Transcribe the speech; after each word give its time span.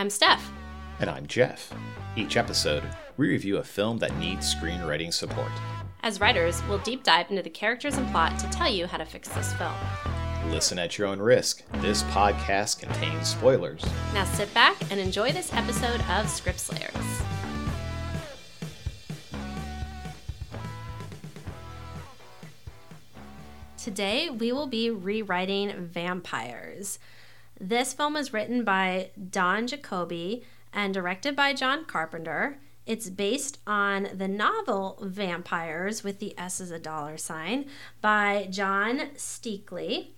I'm 0.00 0.08
Steph. 0.08 0.50
And 0.98 1.10
I'm 1.10 1.26
Jeff. 1.26 1.74
Each 2.16 2.38
episode, 2.38 2.82
we 3.18 3.28
review 3.28 3.58
a 3.58 3.62
film 3.62 3.98
that 3.98 4.16
needs 4.16 4.54
screenwriting 4.54 5.12
support. 5.12 5.52
As 6.02 6.22
writers, 6.22 6.62
we'll 6.70 6.78
deep 6.78 7.04
dive 7.04 7.28
into 7.28 7.42
the 7.42 7.50
characters 7.50 7.98
and 7.98 8.10
plot 8.10 8.38
to 8.38 8.48
tell 8.48 8.70
you 8.70 8.86
how 8.86 8.96
to 8.96 9.04
fix 9.04 9.28
this 9.28 9.52
film. 9.52 9.74
Listen 10.46 10.78
at 10.78 10.96
your 10.96 11.06
own 11.06 11.18
risk. 11.18 11.62
This 11.82 12.02
podcast 12.04 12.78
contains 12.80 13.28
spoilers. 13.28 13.84
Now 14.14 14.24
sit 14.24 14.54
back 14.54 14.74
and 14.90 14.98
enjoy 14.98 15.32
this 15.32 15.52
episode 15.52 16.00
of 16.08 16.30
Script 16.30 16.60
Slayers. 16.60 16.94
Today, 23.76 24.30
we 24.30 24.50
will 24.50 24.66
be 24.66 24.90
rewriting 24.90 25.74
Vampires. 25.76 26.98
This 27.62 27.92
film 27.92 28.14
was 28.14 28.32
written 28.32 28.64
by 28.64 29.10
Don 29.30 29.66
Jakoby 29.66 30.44
and 30.72 30.94
directed 30.94 31.36
by 31.36 31.52
John 31.52 31.84
Carpenter. 31.84 32.58
It's 32.86 33.10
based 33.10 33.58
on 33.66 34.08
the 34.14 34.28
novel 34.28 34.98
Vampires 35.02 36.02
with 36.02 36.20
the 36.20 36.36
S 36.38 36.62
as 36.62 36.70
a 36.70 36.78
dollar 36.78 37.18
sign 37.18 37.66
by 38.00 38.48
John 38.50 39.10
Steakley. 39.14 40.12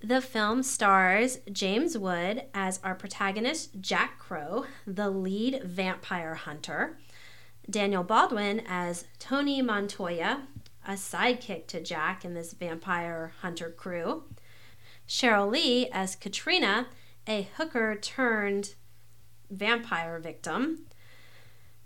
The 0.00 0.20
film 0.20 0.64
stars 0.64 1.38
James 1.52 1.96
Wood 1.96 2.42
as 2.52 2.80
our 2.82 2.96
protagonist, 2.96 3.80
Jack 3.80 4.18
Crow, 4.18 4.66
the 4.84 5.10
lead 5.10 5.62
vampire 5.62 6.34
hunter, 6.34 6.98
Daniel 7.70 8.02
Baldwin 8.02 8.62
as 8.66 9.04
Tony 9.20 9.62
Montoya, 9.62 10.42
a 10.86 10.92
sidekick 10.92 11.68
to 11.68 11.80
Jack 11.80 12.24
in 12.24 12.34
this 12.34 12.52
vampire 12.52 13.32
hunter 13.42 13.70
crew, 13.70 14.24
Sheryl 15.08 15.50
Lee 15.50 15.88
as 15.90 16.14
Katrina, 16.14 16.86
a 17.26 17.48
hooker 17.56 17.96
turned 17.96 18.74
vampire 19.50 20.18
victim, 20.18 20.86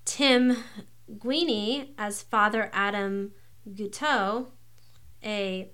Tim 0.05 0.56
Guinee 1.09 1.95
as 1.97 2.23
Father 2.23 2.69
Adam 2.73 3.33
Guiteau, 3.73 4.48
a 5.25 5.70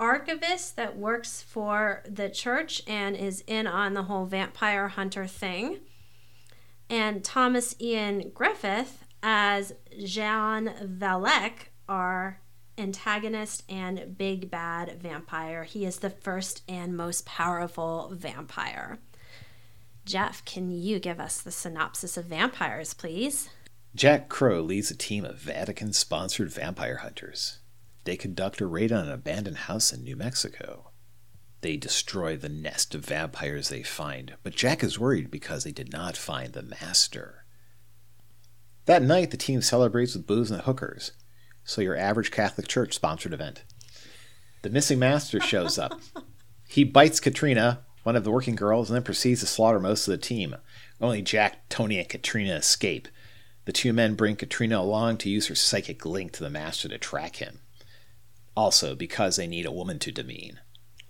archivist 0.00 0.76
that 0.76 0.96
works 0.96 1.42
for 1.42 2.02
the 2.08 2.28
church 2.28 2.82
and 2.86 3.14
is 3.14 3.44
in 3.46 3.66
on 3.66 3.94
the 3.94 4.04
whole 4.04 4.24
vampire 4.24 4.88
hunter 4.88 5.26
thing, 5.26 5.78
and 6.88 7.22
Thomas 7.22 7.76
Ian 7.80 8.30
Griffith 8.34 9.04
as 9.22 9.74
Jean 10.04 10.72
Valek, 10.82 11.68
our 11.88 12.40
antagonist 12.78 13.64
and 13.68 14.16
big 14.16 14.50
bad 14.50 15.00
vampire. 15.00 15.64
He 15.64 15.84
is 15.84 15.98
the 15.98 16.10
first 16.10 16.62
and 16.68 16.96
most 16.96 17.26
powerful 17.26 18.10
vampire. 18.14 18.98
Jeff, 20.04 20.44
can 20.44 20.70
you 20.70 20.98
give 20.98 21.20
us 21.20 21.40
the 21.40 21.52
synopsis 21.52 22.16
of 22.16 22.26
vampires, 22.26 22.94
please? 22.94 23.50
Jack 23.94 24.28
Crow 24.28 24.60
leads 24.62 24.90
a 24.90 24.96
team 24.96 25.24
of 25.24 25.38
Vatican 25.38 25.92
sponsored 25.92 26.50
vampire 26.50 26.98
hunters. 26.98 27.58
They 28.04 28.16
conduct 28.16 28.60
a 28.60 28.66
raid 28.66 28.90
on 28.90 29.06
an 29.06 29.12
abandoned 29.12 29.58
house 29.58 29.92
in 29.92 30.02
New 30.02 30.16
Mexico. 30.16 30.90
They 31.60 31.76
destroy 31.76 32.36
the 32.36 32.48
nest 32.48 32.94
of 32.94 33.04
vampires 33.04 33.68
they 33.68 33.84
find, 33.84 34.34
but 34.42 34.56
Jack 34.56 34.82
is 34.82 34.98
worried 34.98 35.30
because 35.30 35.62
they 35.62 35.70
did 35.70 35.92
not 35.92 36.16
find 36.16 36.52
the 36.52 36.62
master. 36.62 37.44
That 38.86 39.02
night, 39.02 39.30
the 39.30 39.36
team 39.36 39.62
celebrates 39.62 40.16
with 40.16 40.26
booze 40.26 40.50
and 40.50 40.62
hookers, 40.62 41.12
so 41.64 41.80
your 41.80 41.96
average 41.96 42.30
Catholic 42.30 42.68
church 42.68 42.94
sponsored 42.94 43.32
event. 43.32 43.64
The 44.62 44.70
missing 44.70 44.98
master 44.98 45.40
shows 45.40 45.78
up. 45.78 46.00
he 46.68 46.84
bites 46.84 47.20
Katrina, 47.20 47.80
one 48.02 48.16
of 48.16 48.24
the 48.24 48.30
working 48.30 48.56
girls, 48.56 48.88
and 48.88 48.96
then 48.96 49.02
proceeds 49.02 49.40
to 49.40 49.46
slaughter 49.46 49.80
most 49.80 50.06
of 50.06 50.12
the 50.12 50.18
team. 50.18 50.56
Only 51.00 51.22
Jack, 51.22 51.68
Tony, 51.68 51.98
and 51.98 52.08
Katrina 52.08 52.54
escape. 52.54 53.08
The 53.64 53.72
two 53.72 53.92
men 53.92 54.14
bring 54.14 54.36
Katrina 54.36 54.80
along 54.80 55.18
to 55.18 55.30
use 55.30 55.48
her 55.48 55.54
psychic 55.54 56.04
link 56.04 56.32
to 56.32 56.42
the 56.42 56.50
master 56.50 56.88
to 56.88 56.98
track 56.98 57.36
him. 57.36 57.60
Also, 58.56 58.94
because 58.94 59.36
they 59.36 59.46
need 59.46 59.66
a 59.66 59.72
woman 59.72 59.98
to 60.00 60.12
demean. 60.12 60.60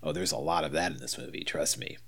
Oh, 0.03 0.13
there's 0.13 0.33
a 0.33 0.39
lot 0.39 0.65
of 0.65 0.73
that 0.73 0.93
in 0.93 0.99
this 0.99 1.19
movie, 1.19 1.45
trust 1.45 1.79
me. 1.79 1.99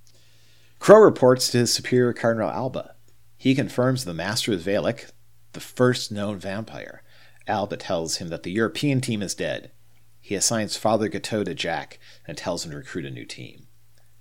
Crow 0.79 0.99
reports 0.99 1.51
to 1.51 1.59
his 1.59 1.73
superior, 1.73 2.13
Cardinal 2.13 2.51
Alba. 2.51 2.95
He 3.37 3.55
confirms 3.55 4.05
the 4.05 4.15
master 4.15 4.53
is 4.53 4.65
Valek, 4.65 5.11
the 5.53 5.61
first 5.61 6.11
known 6.11 6.39
vampire. 6.39 7.03
Alba 7.47 7.77
tells 7.77 8.17
him 8.17 8.29
that 8.29 8.43
the 8.43 8.53
European 8.53 9.01
team 9.01 9.23
is 9.23 9.35
dead. 9.35 9.73
He 10.21 10.35
assigns 10.35 10.77
Father 10.77 11.09
Guiteau 11.09 11.45
to 11.45 11.55
Jack 11.55 11.99
and 12.27 12.37
tells 12.37 12.65
him 12.65 12.71
to 12.71 12.79
recruit 12.79 13.05
a 13.05 13.11
new 13.11 13.27
team. 13.27 13.67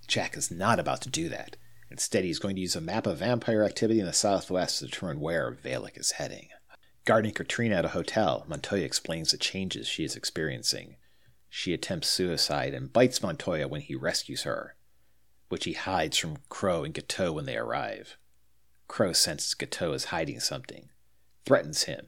Jack 0.08 0.36
is 0.36 0.52
not 0.52 0.80
about 0.80 1.02
to 1.02 1.10
do 1.10 1.30
that. 1.30 1.56
Instead, 1.90 2.24
he's 2.24 2.40
going 2.40 2.56
to 2.56 2.62
use 2.62 2.76
a 2.76 2.82
map 2.82 3.06
of 3.08 3.20
vampire 3.20 3.64
activity 3.64 4.00
in 4.00 4.06
the 4.06 4.14
southwest 4.14 4.80
to 4.80 4.86
determine 4.86 5.20
where 5.20 5.52
Valek 5.52 5.98
is 5.98 6.12
heading. 6.14 6.50
Guarding 7.06 7.34
Katrina 7.34 7.76
at 7.76 7.86
a 7.86 7.90
hotel, 7.90 8.46
Montoya 8.48 8.84
explains 8.84 9.32
the 9.32 9.38
changes 9.38 9.88
she 9.88 10.04
is 10.04 10.16
experiencing. 10.16 10.96
She 11.50 11.74
attempts 11.74 12.08
suicide 12.08 12.74
and 12.74 12.92
bites 12.92 13.22
Montoya 13.22 13.68
when 13.68 13.82
he 13.82 13.96
rescues 13.96 14.44
her, 14.44 14.76
which 15.50 15.66
he 15.66 15.74
hides 15.74 16.18
from 16.18 16.40
Crow 16.50 16.84
and 16.84 16.94
Guiteau 16.94 17.32
when 17.32 17.46
they 17.46 17.58
arrive. 17.58 18.18
Crow 18.88 19.14
senses 19.14 19.54
Guiteau 19.54 19.94
is 19.94 20.06
hiding 20.06 20.40
something, 20.40 20.90
threatens 21.46 21.84
him, 21.84 22.08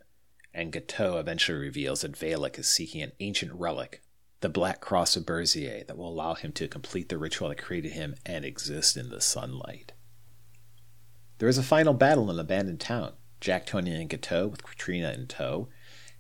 and 0.56 0.72
Guiteau 0.72 1.18
eventually 1.18 1.60
reveals 1.60 2.02
that 2.02 2.14
Valek 2.14 2.58
is 2.58 2.72
seeking 2.72 3.02
an 3.02 3.12
ancient 3.20 3.52
relic, 3.54 4.02
the 4.40 4.50
Black 4.50 4.80
Cross 4.80 5.18
of 5.18 5.26
Berzier, 5.26 5.84
that 5.86 5.98
will 5.98 6.10
allow 6.10 6.34
him 6.34 6.54
to 6.54 6.68
complete 6.68 7.10
the 7.10 7.18
ritual 7.18 7.50
that 7.50 7.62
created 7.62 7.92
him 7.92 8.16
and 8.26 8.46
exist 8.46 8.96
in 8.96 9.10
the 9.10 9.20
sunlight. 9.20 9.92
There 11.40 11.50
is 11.50 11.58
a 11.58 11.64
final 11.64 11.94
battle 11.94 12.24
in 12.30 12.38
an 12.38 12.40
abandoned 12.40 12.80
town. 12.80 13.14
Jack, 13.42 13.66
Tony, 13.66 13.94
and 13.94 14.10
Guiteau, 14.10 14.48
with 14.48 14.64
Katrina 14.64 15.12
in 15.12 15.28
tow, 15.28 15.68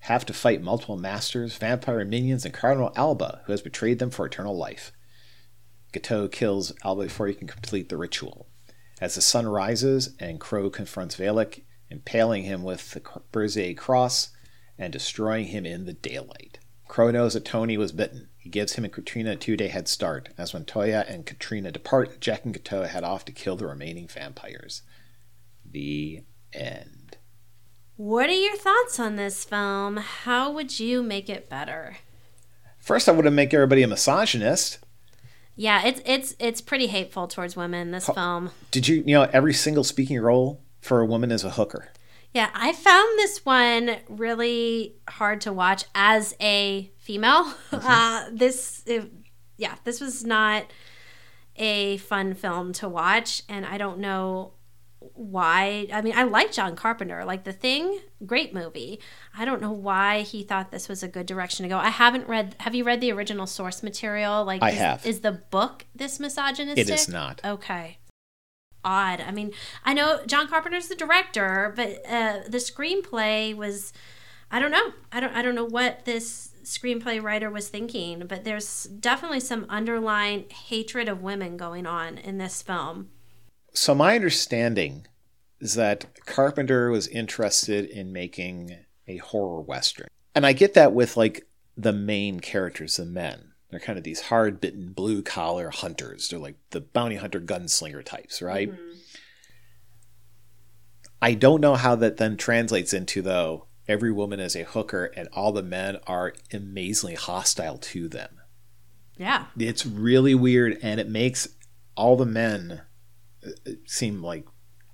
have 0.02 0.26
to 0.26 0.34
fight 0.34 0.62
multiple 0.62 0.98
masters, 0.98 1.56
vampire 1.56 2.04
minions, 2.04 2.44
and 2.44 2.54
Cardinal 2.54 2.92
Alba, 2.96 3.42
who 3.46 3.54
has 3.54 3.62
betrayed 3.62 4.00
them 4.00 4.12
for 4.12 4.26
eternal 4.26 4.56
life. 4.56 4.92
Guiteau 5.94 6.28
kills 6.28 6.74
Alba 6.84 7.04
before 7.04 7.28
he 7.28 7.34
can 7.34 7.48
complete 7.48 7.88
the 7.88 7.98
ritual. 7.98 8.48
As 9.00 9.16
the 9.16 9.22
sun 9.22 9.48
rises 9.48 10.14
and 10.20 10.42
Crow 10.42 10.70
confronts 10.70 11.16
Valek, 11.16 11.64
impaling 11.90 12.44
him 12.44 12.64
with 12.64 12.92
the 12.92 13.02
Berzier 13.32 13.74
cross 13.74 14.30
and 14.78 14.92
destroying 14.92 15.48
him 15.48 15.66
in 15.66 15.86
the 15.86 15.94
daylight. 15.94 16.60
Crow 16.88 17.12
knows 17.12 17.34
that 17.34 17.46
Tony 17.46 17.78
was 17.78 17.92
bitten. 17.92 18.30
He 18.38 18.50
gives 18.50 18.74
him 18.74 18.84
and 18.84 18.94
Katrina 18.94 19.32
a 19.32 19.36
two 19.36 19.58
day 19.58 19.70
head 19.70 19.88
start. 19.88 20.30
As 20.38 20.54
Montoya 20.54 21.06
and 21.08 21.26
Katrina 21.26 21.72
depart, 21.72 22.22
Jack 22.22 22.46
and 22.46 22.54
Guiteau 22.54 22.84
head 22.84 23.04
off 23.04 23.26
to 23.26 23.32
kill 23.32 23.56
the 23.56 23.66
remaining 23.66 24.08
vampires. 24.08 24.84
The 25.70 26.24
end. 26.54 27.18
What 27.98 28.30
are 28.30 28.34
your 28.34 28.56
thoughts 28.58 29.00
on 29.00 29.16
this 29.16 29.44
film? 29.44 29.98
How 29.98 30.52
would 30.52 30.80
you 30.80 31.02
make 31.02 31.30
it 31.30 31.50
better? 31.50 31.98
First, 32.78 33.10
I 33.10 33.14
would 33.14 33.32
make 33.34 33.54
everybody 33.54 33.82
a 33.82 33.88
misogynist. 33.88 34.80
Yeah, 35.56 35.86
it's 35.86 36.02
it's 36.06 36.36
it's 36.38 36.62
pretty 36.62 36.88
hateful 36.88 37.28
towards 37.28 37.56
women. 37.56 37.92
This 37.92 38.08
film. 38.10 38.52
Did 38.72 38.88
you 38.88 38.98
you 38.98 39.16
know 39.16 39.30
every 39.32 39.54
single 39.54 39.86
speaking 39.86 40.20
role 40.20 40.62
for 40.86 41.02
a 41.02 41.06
woman 41.06 41.32
is 41.32 41.44
a 41.44 41.52
hooker? 41.52 41.90
Yeah, 42.34 42.50
I 42.54 42.74
found 42.74 43.18
this 43.18 43.46
one 43.46 43.98
really 44.08 44.96
hard 45.10 45.42
to 45.42 45.54
watch 45.54 45.86
as 45.96 46.36
a 46.40 46.92
female. 46.98 47.46
Mm-hmm. 47.72 47.76
Uh, 47.86 48.30
this, 48.32 48.84
it, 48.86 49.12
yeah, 49.58 49.76
this 49.84 50.02
was 50.02 50.24
not 50.24 50.66
a 51.56 51.98
fun 51.98 52.34
film 52.34 52.74
to 52.74 52.90
watch, 52.90 53.42
and 53.48 53.66
I 53.66 53.78
don't 53.78 54.00
know 54.00 54.54
why. 55.14 55.88
I 55.94 56.02
mean, 56.02 56.14
I 56.16 56.24
like 56.24 56.52
John 56.52 56.76
Carpenter. 56.76 57.24
Like 57.26 57.44
The 57.44 57.54
Thing, 57.54 58.00
great 58.26 58.54
movie. 58.54 59.00
I 59.38 59.46
don't 59.46 59.62
know 59.62 59.72
why 59.72 60.22
he 60.22 60.44
thought 60.44 60.72
this 60.72 60.90
was 60.90 61.04
a 61.04 61.08
good 61.08 61.26
direction 61.26 61.64
to 61.64 61.70
go. 61.70 61.78
I 61.78 61.90
haven't 61.90 62.28
read. 62.28 62.56
Have 62.60 62.76
you 62.76 62.84
read 62.84 63.02
the 63.02 63.12
original 63.12 63.48
source 63.48 63.84
material? 63.84 64.44
Like, 64.44 64.62
I 64.64 64.72
is, 64.72 64.78
have. 64.78 65.06
Is 65.06 65.20
the 65.22 65.32
book 65.32 65.86
this 65.96 66.20
misogynistic? 66.20 66.88
It 66.88 66.94
is 66.94 67.08
not. 67.08 67.40
Okay 67.46 68.00
odd. 68.86 69.20
I 69.20 69.32
mean, 69.32 69.52
I 69.84 69.94
know 69.94 70.22
John 70.26 70.48
Carpenter's 70.48 70.88
the 70.88 70.96
director, 70.96 71.74
but 71.76 72.06
uh, 72.08 72.40
the 72.48 72.60
screenplay 72.60 73.54
was 73.54 73.92
I 74.52 74.60
don't 74.60 74.72
know. 74.72 74.94
I 75.12 75.20
don't 75.20 75.34
I 75.34 75.42
don't 75.42 75.56
know 75.56 75.66
what 75.66 76.06
this 76.06 76.52
screenplay 76.64 77.22
writer 77.22 77.50
was 77.50 77.68
thinking, 77.68 78.26
but 78.28 78.44
there's 78.44 78.84
definitely 78.86 79.40
some 79.40 79.66
underlying 79.70 80.50
hatred 80.50 81.10
of 81.10 81.22
women 81.22 81.58
going 81.58 81.86
on 81.86 82.18
in 82.18 82.38
this 82.38 82.62
film. 82.62 83.10
So 83.74 83.94
my 83.94 84.16
understanding 84.16 85.08
is 85.60 85.76
that 85.76 86.06
Carpenter 86.26 86.90
was 86.90 87.08
interested 87.08 87.86
in 87.86 88.12
making 88.12 88.78
a 89.08 89.18
horror 89.18 89.62
western. 89.62 90.08
And 90.34 90.46
I 90.46 90.54
get 90.54 90.74
that 90.74 90.94
with 90.94 91.18
like 91.18 91.48
the 91.78 91.94
main 91.94 92.40
characters, 92.40 92.98
the 92.98 93.06
men. 93.06 93.52
They're 93.76 93.82
kind 93.82 93.98
of 93.98 94.06
these 94.06 94.22
hard 94.22 94.62
bitten 94.62 94.94
blue 94.94 95.22
collar 95.22 95.70
hunters. 95.70 96.30
They're 96.30 96.40
like 96.40 96.56
the 96.70 96.80
bounty 96.80 97.18
hunter 97.18 97.42
gunslinger 97.42 98.06
types, 98.06 98.42
right? 98.42 98.72
Mm-hmm. 98.72 98.92
I 101.22 101.34
don't 101.34 101.60
know 101.60 101.76
how 101.76 101.96
that 101.96 102.16
then 102.16 102.38
translates 102.38 102.94
into 102.94 103.22
though 103.22 103.66
every 103.86 104.14
woman 104.14 104.40
is 104.40 104.56
a 104.56 104.64
hooker 104.64 105.12
and 105.18 105.28
all 105.34 105.52
the 105.52 105.62
men 105.62 105.98
are 106.08 106.34
amazingly 106.54 107.16
hostile 107.16 107.78
to 107.80 108.08
them. 108.08 108.40
Yeah. 109.18 109.48
It's 109.60 109.86
really 109.86 110.36
weird 110.36 110.78
and 110.82 110.98
it 110.98 111.10
makes 111.10 111.50
all 111.98 112.16
the 112.16 112.26
men 112.26 112.82
uh, 113.46 113.72
seem 113.86 114.24
like 114.24 114.46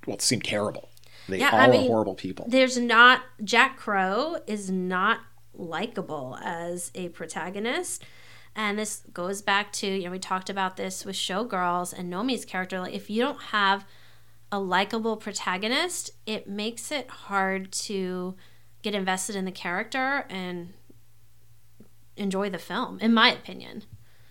well, 0.07 0.18
seem 0.18 0.42
terrible. 0.42 0.89
They 1.30 1.38
Yeah, 1.38 1.51
all 1.51 1.60
I 1.60 1.68
are 1.68 1.81
horrible 1.81 2.16
people. 2.16 2.48
There's 2.50 2.80
not 2.80 3.22
Jack 3.44 3.78
Crow 3.78 4.38
is 4.48 4.72
not 4.72 5.19
likable 5.54 6.39
as 6.42 6.92
a 6.95 7.10
protagonist. 7.10 8.04
And 8.56 8.77
this 8.77 9.03
goes 9.13 9.42
back 9.42 9.71
to, 9.74 9.88
you 9.88 10.06
know, 10.06 10.12
we 10.12 10.19
talked 10.19 10.50
about 10.50 10.75
this 10.77 11.06
with 11.06 11.15
Showgirls 11.15 11.94
and 11.98 12.09
Nomi's 12.09 12.44
character. 12.45 12.80
Like, 12.80 12.94
if 12.94 13.09
you 13.09 13.21
don't 13.21 13.42
have 13.44 13.86
a 14.51 14.59
likable 14.59 15.15
protagonist, 15.15 16.12
it 16.25 16.48
makes 16.50 16.92
it 16.92 17.09
hard 17.09 17.71
to 17.71 18.36
get 18.81 18.94
invested 18.94 19.36
in 19.36 19.45
the 19.45 19.51
character 19.51 20.25
and 20.30 20.74
enjoy 22.18 22.50
the 22.50 22.57
film, 22.57 23.00
in 23.00 23.13
my 23.13 23.31
opinion. 23.31 23.83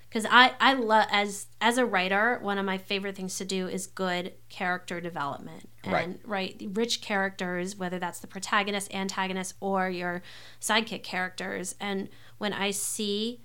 Because 0.09 0.27
I, 0.29 0.55
I 0.59 0.75
love 0.75 1.07
as 1.13 1.47
as 1.61 1.79
a 1.79 1.87
writer, 1.87 2.41
one 2.43 2.59
of 2.59 2.67
my 2.67 2.79
favorite 2.79 3.15
things 3.15 3.39
to 3.39 3.45
do 3.45 3.69
is 3.69 3.87
good 3.87 4.33
character 4.49 5.01
development 5.01 5.69
and 5.85 5.93
Right. 5.93 6.21
right 6.25 6.63
rich 6.75 7.01
characters, 7.01 7.77
whether 7.77 8.01
that's 8.01 8.19
the 8.19 8.27
protagonist, 8.27 8.93
antagonist, 8.93 9.55
or 9.61 9.89
your 9.89 10.23
sidekick 10.61 11.05
characters. 11.05 11.77
And 11.79 12.09
when 12.39 12.53
I 12.53 12.73
see 12.73 13.43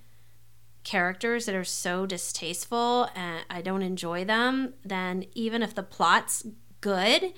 characters 0.86 1.46
that 1.48 1.56
are 1.56 1.66
so 1.66 2.06
distasteful 2.06 3.10
and 3.14 3.44
I 3.50 3.62
don't 3.62 3.82
enjoy 3.82 4.24
them, 4.24 4.76
then 4.86 5.26
even 5.34 5.62
if 5.62 5.76
the 5.76 5.84
plot's 5.84 6.46
good, 6.80 7.34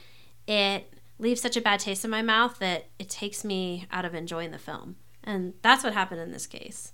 it 0.48 0.94
leaves 1.18 1.42
such 1.42 1.58
a 1.58 1.62
bad 1.62 1.80
taste 1.80 2.06
in 2.06 2.12
my 2.12 2.22
mouth 2.22 2.60
that 2.60 2.86
it 3.00 3.10
takes 3.10 3.44
me 3.44 3.88
out 3.92 4.06
of 4.06 4.14
enjoying 4.14 4.52
the 4.52 4.60
film. 4.60 4.98
And 5.24 5.54
that's 5.64 5.84
what 5.84 5.94
happened 5.94 6.22
in 6.22 6.32
this 6.32 6.46
case. 6.46 6.92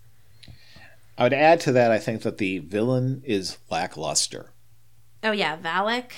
I 1.17 1.23
would 1.23 1.33
add 1.33 1.59
to 1.61 1.71
that, 1.73 1.91
I 1.91 1.99
think 1.99 2.21
that 2.21 2.37
the 2.37 2.59
villain 2.59 3.21
is 3.25 3.57
lackluster. 3.69 4.51
Oh 5.23 5.31
yeah, 5.31 5.57
Valek. 5.57 6.11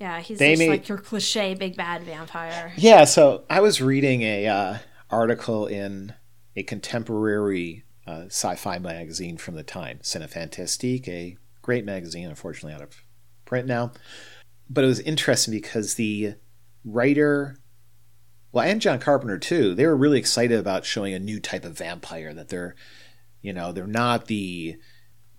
Yeah, 0.00 0.20
he's 0.20 0.38
They 0.38 0.52
just 0.52 0.60
made- 0.60 0.68
like 0.70 0.88
your 0.88 0.98
cliche 0.98 1.54
big 1.54 1.76
bad 1.76 2.02
vampire. 2.02 2.72
Yeah, 2.76 3.04
so 3.04 3.44
I 3.50 3.60
was 3.60 3.80
reading 3.80 4.22
a 4.22 4.46
uh, 4.46 4.78
article 5.10 5.66
in 5.66 6.14
a 6.54 6.62
contemporary 6.62 7.84
uh, 8.08 8.24
sci-fi 8.26 8.78
magazine 8.78 9.36
from 9.36 9.54
the 9.54 9.62
time, 9.62 9.98
Cinefantastique, 10.02 11.06
a 11.08 11.36
great 11.60 11.84
magazine, 11.84 12.26
unfortunately 12.28 12.72
out 12.72 12.80
of 12.80 13.02
print 13.44 13.66
now. 13.66 13.92
But 14.70 14.84
it 14.84 14.86
was 14.86 15.00
interesting 15.00 15.52
because 15.52 15.94
the 15.94 16.34
writer, 16.84 17.58
well, 18.50 18.64
and 18.66 18.80
John 18.80 18.98
Carpenter 18.98 19.38
too, 19.38 19.74
they 19.74 19.86
were 19.86 19.96
really 19.96 20.18
excited 20.18 20.58
about 20.58 20.86
showing 20.86 21.12
a 21.12 21.18
new 21.18 21.38
type 21.38 21.66
of 21.66 21.76
vampire 21.76 22.32
that 22.32 22.48
they're, 22.48 22.74
you 23.42 23.52
know, 23.52 23.72
they're 23.72 23.86
not 23.86 24.26
the 24.26 24.76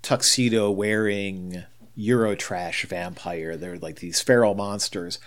tuxedo 0.04 0.69
wearing 0.69 1.63
Eurotrash 1.98 2.86
vampire. 2.86 3.57
They're 3.57 3.80
like 3.80 4.00
these 4.00 4.21
feral 4.21 4.54
monsters. 4.54 5.18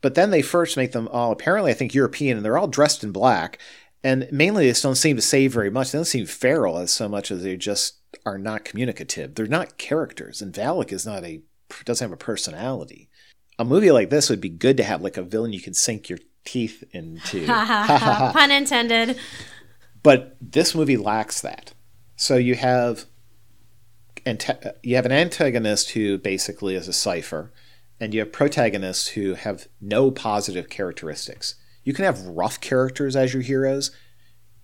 But 0.00 0.14
then 0.14 0.30
they 0.30 0.42
first 0.42 0.78
make 0.78 0.92
them 0.92 1.08
all 1.08 1.32
apparently 1.32 1.72
I 1.72 1.74
think 1.74 1.92
European 1.92 2.38
and 2.38 2.44
they're 2.44 2.58
all 2.58 2.68
dressed 2.68 3.04
in 3.04 3.12
black. 3.12 3.58
And 4.06 4.28
mainly 4.30 4.66
they 4.66 4.70
just 4.70 4.84
don't 4.84 4.94
seem 4.94 5.16
to 5.16 5.22
say 5.22 5.48
very 5.48 5.68
much. 5.68 5.90
They 5.90 5.98
don't 5.98 6.04
seem 6.04 6.26
feral 6.26 6.78
as 6.78 6.92
so 6.92 7.08
much 7.08 7.32
as 7.32 7.42
they 7.42 7.56
just 7.56 7.96
are 8.24 8.38
not 8.38 8.64
communicative. 8.64 9.34
They're 9.34 9.48
not 9.48 9.78
characters. 9.78 10.40
And 10.40 10.54
Valek 10.54 10.92
is 10.92 11.04
not 11.04 11.24
a 11.24 11.42
doesn't 11.84 12.04
have 12.04 12.12
a 12.12 12.16
personality. 12.16 13.10
A 13.58 13.64
movie 13.64 13.90
like 13.90 14.10
this 14.10 14.30
would 14.30 14.40
be 14.40 14.48
good 14.48 14.76
to 14.76 14.84
have 14.84 15.02
like 15.02 15.16
a 15.16 15.24
villain 15.24 15.52
you 15.52 15.60
can 15.60 15.74
sink 15.74 16.08
your 16.08 16.20
teeth 16.44 16.84
into. 16.92 17.46
Pun 17.48 18.52
intended. 18.52 19.18
But 20.04 20.36
this 20.40 20.72
movie 20.72 20.96
lacks 20.96 21.40
that. 21.40 21.72
So 22.14 22.36
you 22.36 22.54
have 22.54 23.06
anta- 24.24 24.74
you 24.84 24.94
have 24.94 25.06
an 25.06 25.10
antagonist 25.10 25.90
who 25.90 26.16
basically 26.16 26.76
is 26.76 26.86
a 26.86 26.92
cipher, 26.92 27.52
and 27.98 28.14
you 28.14 28.20
have 28.20 28.30
protagonists 28.30 29.08
who 29.08 29.34
have 29.34 29.66
no 29.80 30.12
positive 30.12 30.68
characteristics. 30.70 31.56
You 31.86 31.94
can 31.94 32.04
have 32.04 32.26
rough 32.26 32.60
characters 32.60 33.14
as 33.14 33.32
your 33.32 33.44
heroes, 33.44 33.92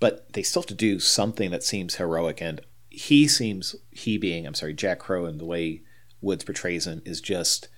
but 0.01 0.33
they 0.33 0.43
still 0.43 0.63
have 0.63 0.67
to 0.67 0.75
do 0.75 0.99
something 0.99 1.53
that 1.53 1.63
seems 1.63 1.95
heroic. 1.95 2.43
And 2.43 2.61
he 2.91 3.29
seems 3.29 3.77
he 3.93 4.19
being 4.19 4.45
I'm 4.45 4.55
sorry 4.55 4.75
Jack 4.75 4.99
Crow 4.99 5.25
and 5.25 5.41
the 5.41 5.47
way 5.47 5.83
Woods 6.21 6.45
portrays 6.45 6.87
him 6.87 7.01
is 7.05 7.21
just 7.21 7.69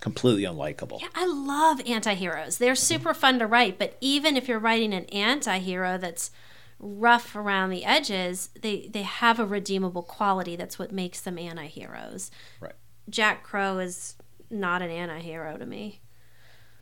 completely 0.00 0.44
unlikable. 0.44 1.00
Yeah, 1.00 1.08
I 1.14 1.26
love 1.26 1.80
anti-heroes. 1.86 2.58
They're 2.58 2.76
super 2.76 3.14
fun 3.14 3.40
to 3.40 3.46
write, 3.46 3.78
but 3.78 3.96
even 4.00 4.36
if 4.36 4.46
you're 4.46 4.58
writing 4.60 4.94
an 4.94 5.06
anti-hero 5.06 5.98
that's 5.98 6.30
rough 6.78 7.34
around 7.34 7.70
the 7.70 7.84
edges, 7.84 8.50
they 8.62 8.88
they 8.92 9.02
have 9.02 9.40
a 9.40 9.46
redeemable 9.46 10.04
quality. 10.04 10.54
That's 10.54 10.78
what 10.78 10.92
makes 10.92 11.20
them 11.20 11.36
anti-heroes. 11.36 12.30
Right. 12.60 12.74
Jack 13.10 13.42
Crow 13.42 13.78
is 13.80 14.14
not 14.50 14.82
an 14.82 14.90
anti-hero 14.90 15.56
to 15.56 15.66
me. 15.66 16.00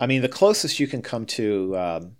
I 0.02 0.06
mean, 0.06 0.20
the 0.20 0.28
closest 0.28 0.81
you 0.81 0.88
can 0.88 1.00
come 1.00 1.26
to 1.26 1.76
um, 1.78 2.16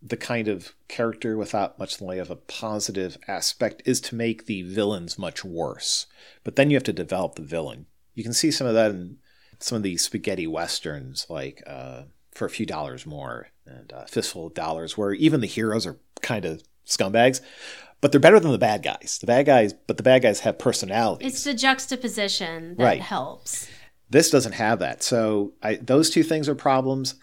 the 0.00 0.16
kind 0.16 0.48
of 0.48 0.74
character 0.88 1.36
without 1.36 1.78
much 1.78 1.92
in 1.92 1.98
the 1.98 2.08
way 2.08 2.20
of 2.20 2.30
a 2.30 2.36
positive 2.36 3.18
aspect 3.28 3.82
is 3.84 4.00
to 4.00 4.14
make 4.14 4.46
the 4.46 4.62
villains 4.62 5.18
much 5.18 5.44
worse. 5.44 6.06
But 6.42 6.56
then 6.56 6.70
you 6.70 6.76
have 6.76 6.84
to 6.84 6.92
develop 6.94 7.34
the 7.34 7.42
villain. 7.42 7.84
You 8.14 8.24
can 8.24 8.32
see 8.32 8.50
some 8.50 8.66
of 8.66 8.72
that 8.72 8.92
in 8.92 9.18
some 9.60 9.76
of 9.76 9.82
the 9.82 9.98
spaghetti 9.98 10.46
westerns, 10.46 11.26
like 11.28 11.62
uh, 11.66 12.04
For 12.32 12.46
a 12.46 12.50
Few 12.50 12.64
Dollars 12.64 13.04
More 13.04 13.48
and 13.66 13.92
uh, 13.92 14.06
Fistful 14.06 14.46
of 14.46 14.54
Dollars, 14.54 14.96
where 14.96 15.12
even 15.12 15.42
the 15.42 15.46
heroes 15.46 15.86
are 15.86 15.98
kind 16.22 16.46
of 16.46 16.62
scumbags, 16.86 17.42
but 18.00 18.10
they're 18.10 18.20
better 18.20 18.40
than 18.40 18.52
the 18.52 18.58
bad 18.58 18.82
guys. 18.82 19.18
The 19.20 19.26
bad 19.26 19.44
guys, 19.44 19.74
but 19.74 19.98
the 19.98 20.02
bad 20.02 20.22
guys 20.22 20.40
have 20.40 20.58
personalities. 20.58 21.34
It's 21.34 21.44
the 21.44 21.52
juxtaposition 21.52 22.76
that 22.76 22.82
Right. 22.82 23.00
helps. 23.02 23.68
This 24.10 24.30
doesn't 24.30 24.52
have 24.52 24.78
that. 24.78 25.02
So 25.02 25.52
I, 25.62 25.76
those 25.76 26.10
two 26.10 26.22
things 26.22 26.48
are 26.48 26.54
problems. 26.54 27.14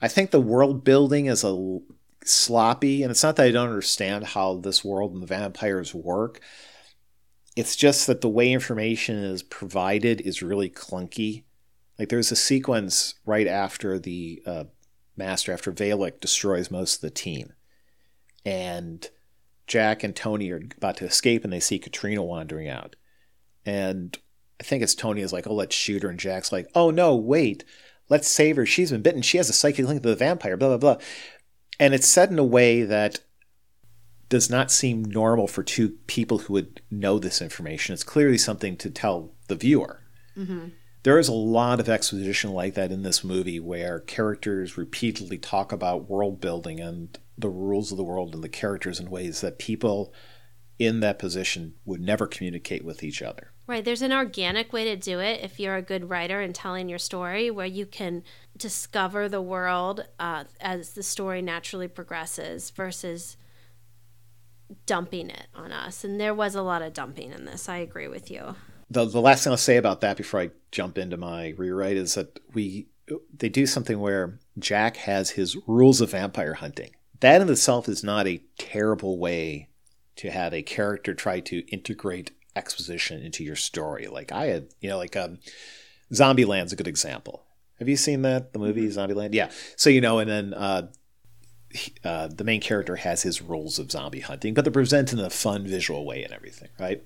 I 0.00 0.08
think 0.08 0.30
the 0.30 0.40
world 0.40 0.84
building 0.84 1.26
is 1.26 1.44
a 1.44 1.78
sloppy, 2.24 3.02
and 3.02 3.10
it's 3.10 3.22
not 3.22 3.36
that 3.36 3.46
I 3.46 3.50
don't 3.50 3.68
understand 3.68 4.24
how 4.24 4.56
this 4.56 4.84
world 4.84 5.12
and 5.12 5.22
the 5.22 5.26
vampires 5.26 5.94
work. 5.94 6.40
It's 7.56 7.76
just 7.76 8.06
that 8.06 8.20
the 8.20 8.28
way 8.28 8.52
information 8.52 9.16
is 9.16 9.42
provided 9.42 10.20
is 10.20 10.42
really 10.42 10.68
clunky. 10.68 11.44
Like 11.98 12.08
there's 12.08 12.32
a 12.32 12.36
sequence 12.36 13.14
right 13.24 13.46
after 13.46 13.98
the 13.98 14.42
uh, 14.44 14.64
master, 15.16 15.52
after 15.52 15.72
Valek 15.72 16.20
destroys 16.20 16.70
most 16.70 16.96
of 16.96 17.00
the 17.02 17.10
team, 17.10 17.52
and 18.44 19.08
Jack 19.66 20.02
and 20.02 20.14
Tony 20.14 20.50
are 20.50 20.60
about 20.76 20.96
to 20.98 21.06
escape, 21.06 21.44
and 21.44 21.52
they 21.52 21.60
see 21.60 21.78
Katrina 21.78 22.22
wandering 22.22 22.68
out, 22.68 22.96
and 23.64 24.18
think 24.64 24.82
it's 24.82 24.94
Tony 24.94 25.20
is 25.20 25.32
like, 25.32 25.46
oh, 25.46 25.54
let's 25.54 25.74
shoot 25.74 26.02
her. 26.02 26.08
And 26.10 26.18
Jack's 26.18 26.52
like, 26.52 26.66
oh, 26.74 26.90
no, 26.90 27.14
wait, 27.14 27.64
let's 28.08 28.28
save 28.28 28.56
her. 28.56 28.66
She's 28.66 28.90
been 28.90 29.02
bitten. 29.02 29.22
She 29.22 29.36
has 29.38 29.48
a 29.48 29.52
psychic 29.52 29.86
link 29.86 30.02
to 30.02 30.08
the 30.08 30.16
vampire, 30.16 30.56
blah, 30.56 30.76
blah, 30.76 30.94
blah. 30.94 31.04
And 31.78 31.94
it's 31.94 32.08
said 32.08 32.30
in 32.30 32.38
a 32.38 32.44
way 32.44 32.82
that 32.82 33.20
does 34.28 34.50
not 34.50 34.70
seem 34.70 35.04
normal 35.04 35.46
for 35.46 35.62
two 35.62 35.90
people 36.06 36.38
who 36.38 36.54
would 36.54 36.80
know 36.90 37.18
this 37.18 37.42
information. 37.42 37.92
It's 37.92 38.02
clearly 38.02 38.38
something 38.38 38.76
to 38.78 38.90
tell 38.90 39.32
the 39.48 39.56
viewer. 39.56 40.00
Mm-hmm. 40.36 40.68
There 41.02 41.18
is 41.18 41.28
a 41.28 41.34
lot 41.34 41.80
of 41.80 41.88
exposition 41.88 42.50
like 42.52 42.74
that 42.74 42.90
in 42.90 43.02
this 43.02 43.22
movie 43.22 43.60
where 43.60 44.00
characters 44.00 44.78
repeatedly 44.78 45.36
talk 45.36 45.70
about 45.70 46.08
world 46.08 46.40
building 46.40 46.80
and 46.80 47.16
the 47.36 47.50
rules 47.50 47.92
of 47.92 47.98
the 47.98 48.04
world 48.04 48.34
and 48.34 48.42
the 48.42 48.48
characters 48.48 48.98
in 48.98 49.10
ways 49.10 49.40
that 49.42 49.58
people 49.58 50.14
in 50.78 51.00
that 51.00 51.18
position 51.18 51.74
would 51.84 52.00
never 52.00 52.26
communicate 52.26 52.84
with 52.84 53.02
each 53.02 53.22
other. 53.22 53.52
Right. 53.66 53.84
There's 53.84 54.02
an 54.02 54.12
organic 54.12 54.72
way 54.72 54.84
to 54.84 54.96
do 54.96 55.20
it 55.20 55.40
if 55.42 55.58
you're 55.58 55.76
a 55.76 55.82
good 55.82 56.10
writer 56.10 56.40
and 56.40 56.54
telling 56.54 56.88
your 56.88 56.98
story, 56.98 57.50
where 57.50 57.66
you 57.66 57.86
can 57.86 58.22
discover 58.56 59.28
the 59.28 59.40
world 59.40 60.06
uh, 60.18 60.44
as 60.60 60.92
the 60.92 61.02
story 61.02 61.40
naturally 61.40 61.88
progresses 61.88 62.70
versus 62.70 63.36
dumping 64.84 65.30
it 65.30 65.46
on 65.54 65.72
us. 65.72 66.04
And 66.04 66.20
there 66.20 66.34
was 66.34 66.54
a 66.54 66.62
lot 66.62 66.82
of 66.82 66.92
dumping 66.92 67.32
in 67.32 67.46
this. 67.46 67.68
I 67.68 67.78
agree 67.78 68.08
with 68.08 68.30
you. 68.30 68.56
the 68.90 69.06
the 69.06 69.20
last 69.20 69.44
thing 69.44 69.50
I'll 69.52 69.56
say 69.56 69.76
about 69.76 70.00
that 70.02 70.16
before 70.16 70.40
I 70.40 70.50
jump 70.70 70.98
into 70.98 71.16
my 71.16 71.54
rewrite 71.56 71.96
is 71.96 72.14
that 72.14 72.40
we 72.52 72.88
they 73.34 73.48
do 73.48 73.66
something 73.66 73.98
where 74.00 74.38
Jack 74.58 74.96
has 74.98 75.30
his 75.30 75.56
rules 75.66 76.00
of 76.00 76.10
vampire 76.10 76.54
hunting. 76.54 76.90
That 77.20 77.40
in 77.40 77.48
itself 77.48 77.88
is 77.88 78.04
not 78.04 78.26
a 78.26 78.42
terrible 78.58 79.18
way 79.18 79.68
to 80.16 80.30
have 80.30 80.54
a 80.54 80.62
character 80.62 81.14
try 81.14 81.40
to 81.40 81.66
integrate 81.70 82.30
exposition 82.56 83.20
into 83.22 83.42
your 83.42 83.56
story. 83.56 84.06
Like 84.06 84.32
I 84.32 84.46
had, 84.46 84.68
you 84.80 84.88
know, 84.88 84.98
like 84.98 85.16
um, 85.16 85.38
Zombieland's 86.12 86.72
a 86.72 86.76
good 86.76 86.88
example. 86.88 87.44
Have 87.78 87.88
you 87.88 87.96
seen 87.96 88.22
that 88.22 88.52
the 88.52 88.58
movie 88.58 88.86
Zombieland? 88.88 89.30
Yeah. 89.34 89.50
So 89.76 89.90
you 89.90 90.00
know, 90.00 90.18
and 90.20 90.30
then 90.30 90.54
uh, 90.54 90.88
he- 91.70 91.94
uh, 92.04 92.28
the 92.28 92.44
main 92.44 92.60
character 92.60 92.96
has 92.96 93.22
his 93.22 93.42
rules 93.42 93.78
of 93.78 93.90
zombie 93.90 94.20
hunting, 94.20 94.54
but 94.54 94.64
they're 94.64 94.72
presented 94.72 95.18
in 95.18 95.24
a 95.24 95.30
fun 95.30 95.66
visual 95.66 96.06
way 96.06 96.22
and 96.22 96.32
everything, 96.32 96.68
right? 96.78 97.02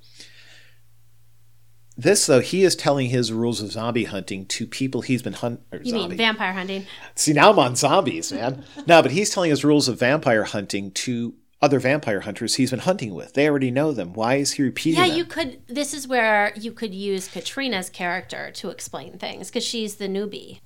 This 1.97 2.27
though, 2.27 2.41
he 2.41 2.63
is 2.63 2.77
telling 2.77 3.09
his 3.09 3.33
rules 3.33 3.61
of 3.61 3.73
zombie 3.73 4.05
hunting 4.05 4.47
to 4.47 4.67
people 4.69 5.01
he's 5.01 5.23
been 5.23 5.33
hunting. 5.33 5.65
You 5.83 5.95
mean 5.95 6.17
vampire 6.17 6.53
hunting? 6.53 6.87
See, 7.17 7.33
now 7.33 7.51
I'm 7.51 7.59
on 7.59 7.75
zombies, 7.75 8.31
man. 8.31 8.65
no, 8.87 9.03
but 9.03 9.11
he's 9.11 9.31
telling 9.31 9.51
his 9.51 9.65
rules 9.65 9.89
of 9.89 9.99
vampire 9.99 10.45
hunting 10.45 10.93
to 10.93 11.35
other 11.61 11.81
vampire 11.81 12.21
hunters 12.21 12.55
he's 12.55 12.71
been 12.71 12.81
hunting 12.81 13.15
with. 13.15 13.35
They 13.35 13.49
already 13.49 13.71
know 13.71 13.93
them. 13.93 14.13
Why 14.13 14.37
is 14.37 14.53
he 14.53 14.63
repeating 14.63 15.01
Yeah, 15.01 15.09
them? 15.09 15.17
you 15.17 15.25
could. 15.25 15.63
This 15.67 15.93
is 15.93 16.07
where 16.07 16.53
you 16.57 16.73
could 16.73 16.95
use 16.95 17.29
Katrina's 17.29 17.91
character 17.91 18.51
to 18.53 18.71
explain 18.71 19.19
things 19.19 19.49
because 19.49 19.65
she's 19.65 19.97
the 19.97 20.09
newbie. 20.09 20.61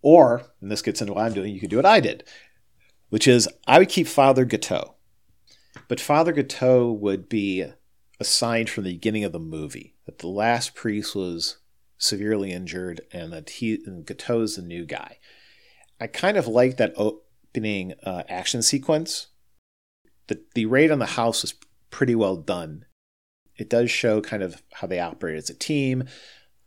Or, 0.00 0.42
and 0.60 0.70
this 0.70 0.82
gets 0.82 1.00
into 1.00 1.12
what 1.12 1.24
I'm 1.24 1.32
doing, 1.32 1.54
you 1.54 1.60
could 1.60 1.70
do 1.70 1.76
what 1.76 1.86
I 1.86 2.00
did, 2.00 2.24
which 3.10 3.28
is 3.28 3.48
I 3.68 3.78
would 3.78 3.88
keep 3.88 4.08
Father 4.08 4.44
Guiteau. 4.44 4.96
But 5.86 6.00
Father 6.00 6.32
Guiteau 6.32 6.90
would 6.92 7.28
be 7.28 7.64
assigned 8.18 8.68
from 8.68 8.84
the 8.84 8.92
beginning 8.94 9.24
of 9.24 9.32
the 9.32 9.38
movie 9.38 9.94
that 10.06 10.18
the 10.18 10.26
last 10.28 10.74
priest 10.74 11.14
was 11.14 11.58
severely 11.98 12.50
injured 12.50 13.00
and 13.12 13.32
that 13.32 13.48
he 13.50 13.78
and 13.86 14.04
Guiteau's 14.04 14.56
the 14.56 14.62
new 14.62 14.84
guy. 14.84 15.18
I 16.00 16.08
kind 16.08 16.36
of 16.36 16.48
like 16.48 16.78
that 16.78 16.94
opening 16.96 17.94
uh, 18.02 18.24
action 18.28 18.60
sequence. 18.62 19.28
The, 20.28 20.40
the 20.54 20.66
raid 20.66 20.90
on 20.90 20.98
the 20.98 21.06
house 21.06 21.42
was 21.42 21.54
pretty 21.90 22.14
well 22.14 22.36
done. 22.36 22.84
It 23.56 23.68
does 23.68 23.90
show 23.90 24.20
kind 24.20 24.42
of 24.42 24.62
how 24.72 24.86
they 24.86 24.98
operate 24.98 25.36
as 25.36 25.50
a 25.50 25.54
team. 25.54 26.04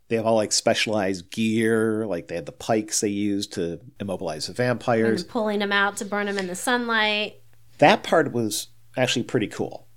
They 0.08 0.18
have 0.18 0.26
all 0.26 0.36
like 0.36 0.52
specialized 0.52 1.32
gear, 1.32 2.06
like 2.06 2.28
they 2.28 2.36
had 2.36 2.46
the 2.46 2.52
pikes 2.52 3.02
they 3.02 3.08
used 3.08 3.54
to 3.54 3.80
immobilize 4.00 4.48
the 4.48 4.54
vampires, 4.54 5.24
and 5.24 5.32
pulling 5.32 5.60
them 5.60 5.72
out 5.72 5.98
to 5.98 6.06
burn 6.06 6.28
them 6.28 6.38
in 6.38 6.48
the 6.48 6.56
sunlight. 6.56 7.42
That 7.80 8.04
part 8.04 8.32
was 8.32 8.68
actually 8.96 9.24
pretty 9.24 9.48
cool. 9.48 9.88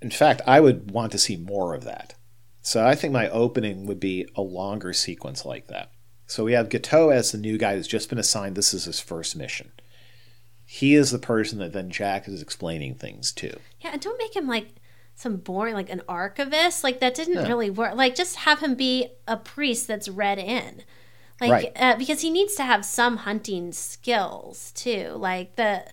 In 0.00 0.10
fact, 0.10 0.42
I 0.46 0.60
would 0.60 0.92
want 0.92 1.10
to 1.12 1.18
see 1.18 1.36
more 1.36 1.74
of 1.74 1.84
that. 1.84 2.14
So 2.60 2.86
I 2.86 2.94
think 2.94 3.12
my 3.12 3.28
opening 3.28 3.86
would 3.86 4.00
be 4.00 4.28
a 4.36 4.42
longer 4.42 4.92
sequence 4.92 5.44
like 5.44 5.66
that. 5.68 5.90
So 6.26 6.44
we 6.44 6.52
have 6.52 6.68
Guiteau 6.68 7.10
as 7.10 7.32
the 7.32 7.38
new 7.38 7.58
guy 7.58 7.76
who's 7.76 7.86
just 7.86 8.08
been 8.08 8.18
assigned. 8.18 8.56
This 8.56 8.74
is 8.74 8.84
his 8.84 9.00
first 9.00 9.36
mission. 9.36 9.72
He 10.66 10.94
is 10.94 11.12
the 11.12 11.18
person 11.18 11.60
that 11.60 11.72
then 11.72 11.90
Jack 11.90 12.26
is 12.26 12.42
explaining 12.42 12.96
things 12.96 13.30
to. 13.32 13.58
Yeah, 13.80 13.90
and 13.92 14.00
don't 14.00 14.18
make 14.18 14.34
him 14.34 14.48
like 14.48 14.74
some 15.14 15.36
boring 15.36 15.74
like 15.74 15.88
an 15.88 16.02
archivist. 16.08 16.82
Like 16.82 16.98
that 17.00 17.14
didn't 17.14 17.48
really 17.48 17.70
work. 17.70 17.94
Like 17.94 18.16
just 18.16 18.36
have 18.36 18.58
him 18.60 18.74
be 18.74 19.08
a 19.28 19.36
priest 19.36 19.86
that's 19.86 20.08
read 20.08 20.38
in. 20.38 20.82
Like 21.40 21.50
right. 21.50 21.72
uh, 21.76 21.96
because 21.96 22.20
he 22.20 22.30
needs 22.30 22.54
to 22.56 22.64
have 22.64 22.84
some 22.84 23.18
hunting 23.18 23.72
skills 23.72 24.72
too. 24.72 25.12
Like 25.16 25.56
the 25.56 25.84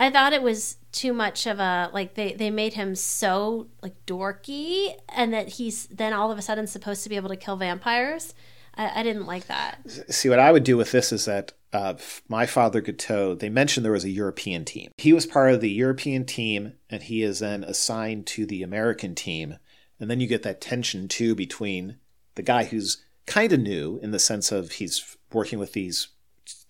i 0.00 0.08
thought 0.08 0.32
it 0.32 0.42
was 0.42 0.76
too 0.92 1.12
much 1.12 1.46
of 1.46 1.58
a 1.58 1.90
like 1.92 2.14
they 2.14 2.32
they 2.32 2.50
made 2.50 2.74
him 2.74 2.94
so 2.94 3.66
like 3.82 3.94
dorky 4.06 4.94
and 5.08 5.34
that 5.34 5.48
he's 5.48 5.86
then 5.88 6.12
all 6.12 6.30
of 6.30 6.38
a 6.38 6.42
sudden 6.42 6.66
supposed 6.66 7.02
to 7.02 7.08
be 7.08 7.16
able 7.16 7.28
to 7.28 7.36
kill 7.36 7.56
vampires. 7.56 8.34
I, 8.74 9.00
I 9.00 9.02
didn't 9.02 9.26
like 9.26 9.48
that. 9.48 9.78
See 10.08 10.28
what 10.28 10.38
i 10.38 10.50
would 10.50 10.64
do 10.64 10.76
with 10.76 10.92
this 10.92 11.12
is 11.12 11.26
that 11.26 11.52
uh, 11.72 11.94
my 12.28 12.46
father 12.46 12.80
Guiteau, 12.80 13.34
they 13.34 13.48
mentioned 13.48 13.84
there 13.84 13.92
was 13.92 14.04
a 14.04 14.10
European 14.10 14.64
team. 14.64 14.90
He 14.96 15.12
was 15.12 15.26
part 15.26 15.52
of 15.52 15.60
the 15.60 15.70
European 15.70 16.24
team, 16.24 16.74
and 16.88 17.02
he 17.02 17.22
is 17.22 17.40
then 17.40 17.64
assigned 17.64 18.26
to 18.28 18.46
the 18.46 18.62
American 18.62 19.14
team. 19.14 19.58
And 20.00 20.10
then 20.10 20.20
you 20.20 20.26
get 20.26 20.44
that 20.44 20.60
tension 20.60 21.08
too 21.08 21.34
between 21.34 21.98
the 22.36 22.42
guy 22.42 22.64
who's 22.64 23.04
kind 23.26 23.52
of 23.52 23.60
new 23.60 23.98
in 24.02 24.10
the 24.12 24.18
sense 24.18 24.50
of 24.50 24.72
he's 24.72 25.16
working 25.32 25.58
with 25.58 25.72
these 25.72 26.08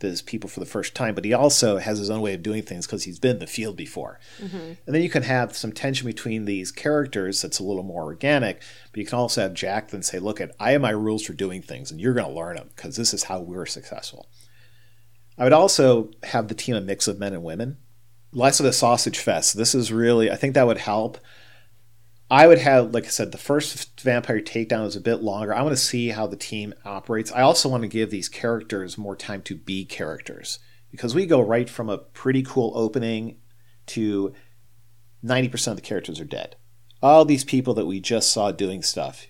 these 0.01 0.23
people 0.23 0.49
for 0.49 0.61
the 0.61 0.67
first 0.67 0.95
time, 0.95 1.15
but 1.15 1.25
he 1.25 1.33
also 1.33 1.79
has 1.79 1.99
his 1.99 2.11
own 2.11 2.21
way 2.21 2.35
of 2.35 2.43
doing 2.43 2.63
things 2.63 2.87
because 2.87 3.05
he's 3.05 3.19
been 3.19 3.33
in 3.33 3.39
the 3.39 3.47
field 3.47 3.77
before. 3.77 4.19
Mm-hmm. 4.41 4.57
And 4.57 4.95
then 4.95 5.03
you 5.03 5.11
can 5.11 5.23
have 5.23 5.57
some 5.57 5.73
tension 5.73 6.07
between 6.07 6.45
these 6.45 6.73
characters 6.73 7.43
that's 7.43 7.59
a 7.59 7.65
little 7.65 7.83
more 7.83 8.05
organic, 8.05 8.61
but 8.91 8.99
you 8.99 9.07
can 9.07 9.19
also 9.19 9.43
have 9.43 9.55
Jack 9.55 9.91
then 9.91 10.03
say, 10.03 10.19
"Look, 10.19 10.41
at 10.41 10.53
I 10.59 10.73
have 10.73 10.81
my 10.81 10.91
rules 10.91 11.25
for 11.25 11.33
doing 11.33 11.63
things, 11.63 11.91
and 11.91 12.01
you're 12.01 12.15
going 12.15 12.29
to 12.29 12.33
learn 12.33 12.57
them 12.57 12.71
because 12.75 12.97
this 12.97 13.15
is 13.15 13.25
how 13.25 13.41
we're 13.41 13.67
successful." 13.67 14.29
I 15.39 15.45
would 15.45 15.53
also 15.53 16.11
have 16.25 16.49
the 16.49 16.55
team 16.55 16.75
a 16.75 16.81
mix 16.81 17.07
of 17.07 17.19
men 17.19 17.33
and 17.33 17.45
women. 17.45 17.79
Less 18.33 18.61
of 18.61 18.67
a 18.67 18.73
sausage 18.73 19.19
fest. 19.19 19.57
This 19.57 19.75
is 19.75 19.93
really, 19.93 20.31
I 20.31 20.37
think 20.37 20.55
that 20.55 20.67
would 20.67 20.79
help. 20.79 21.19
I 22.31 22.47
would 22.47 22.59
have, 22.59 22.93
like 22.93 23.07
I 23.07 23.09
said, 23.09 23.33
the 23.33 23.39
first 23.39 24.01
vampire 24.01 24.41
takedown 24.41 24.87
is 24.87 24.97
a 24.97 25.01
bit 25.01 25.23
longer. 25.23 25.55
I 25.55 25.63
want 25.63 25.73
to 25.73 25.83
see 25.83 26.09
how 26.09 26.27
the 26.27 26.37
team 26.37 26.75
operates. 26.85 27.33
I 27.33 27.41
also 27.41 27.69
want 27.69 27.83
to 27.83 27.89
give 27.89 28.11
these 28.11 28.29
characters 28.29 28.99
more 28.99 29.17
time 29.17 29.41
to 29.43 29.55
be 29.55 29.87
characters 29.87 30.59
because 30.91 31.15
we 31.15 31.25
go 31.25 31.41
right 31.41 31.71
from 31.71 31.89
a 31.89 31.99
pretty 31.99 32.43
cool 32.43 32.73
opening 32.75 33.39
to 33.87 34.35
90% 35.25 35.69
of 35.69 35.77
the 35.77 35.83
characters 35.83 36.21
are 36.21 36.25
dead. 36.25 36.57
All 37.03 37.25
these 37.25 37.45
people 37.45 37.75
that 37.75 37.87
we 37.87 38.01
just 38.01 38.31
saw 38.31 38.51
doing 38.51 38.83
stuff 38.83 39.29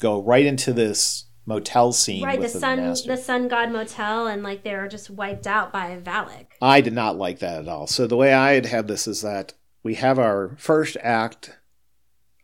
go 0.00 0.20
right 0.20 0.46
into 0.46 0.72
this 0.72 1.26
motel 1.46 1.92
scene 1.92 2.24
right 2.24 2.40
the, 2.40 2.46
the 2.46 2.58
sun 2.58 2.94
the 3.06 3.16
sun 3.16 3.48
god 3.48 3.70
motel 3.70 4.26
and 4.26 4.42
like 4.42 4.62
they 4.62 4.74
were 4.74 4.88
just 4.88 5.10
wiped 5.10 5.46
out 5.46 5.72
by 5.72 5.98
valek. 6.02 6.46
I 6.62 6.80
did 6.80 6.94
not 6.94 7.16
like 7.16 7.40
that 7.40 7.60
at 7.60 7.68
all. 7.68 7.86
So 7.86 8.06
the 8.06 8.16
way 8.16 8.32
i 8.32 8.52
had 8.52 8.66
had 8.66 8.88
this 8.88 9.06
is 9.06 9.20
that 9.22 9.52
we 9.82 9.94
have 9.96 10.18
our 10.18 10.56
first 10.58 10.96
act. 11.02 11.58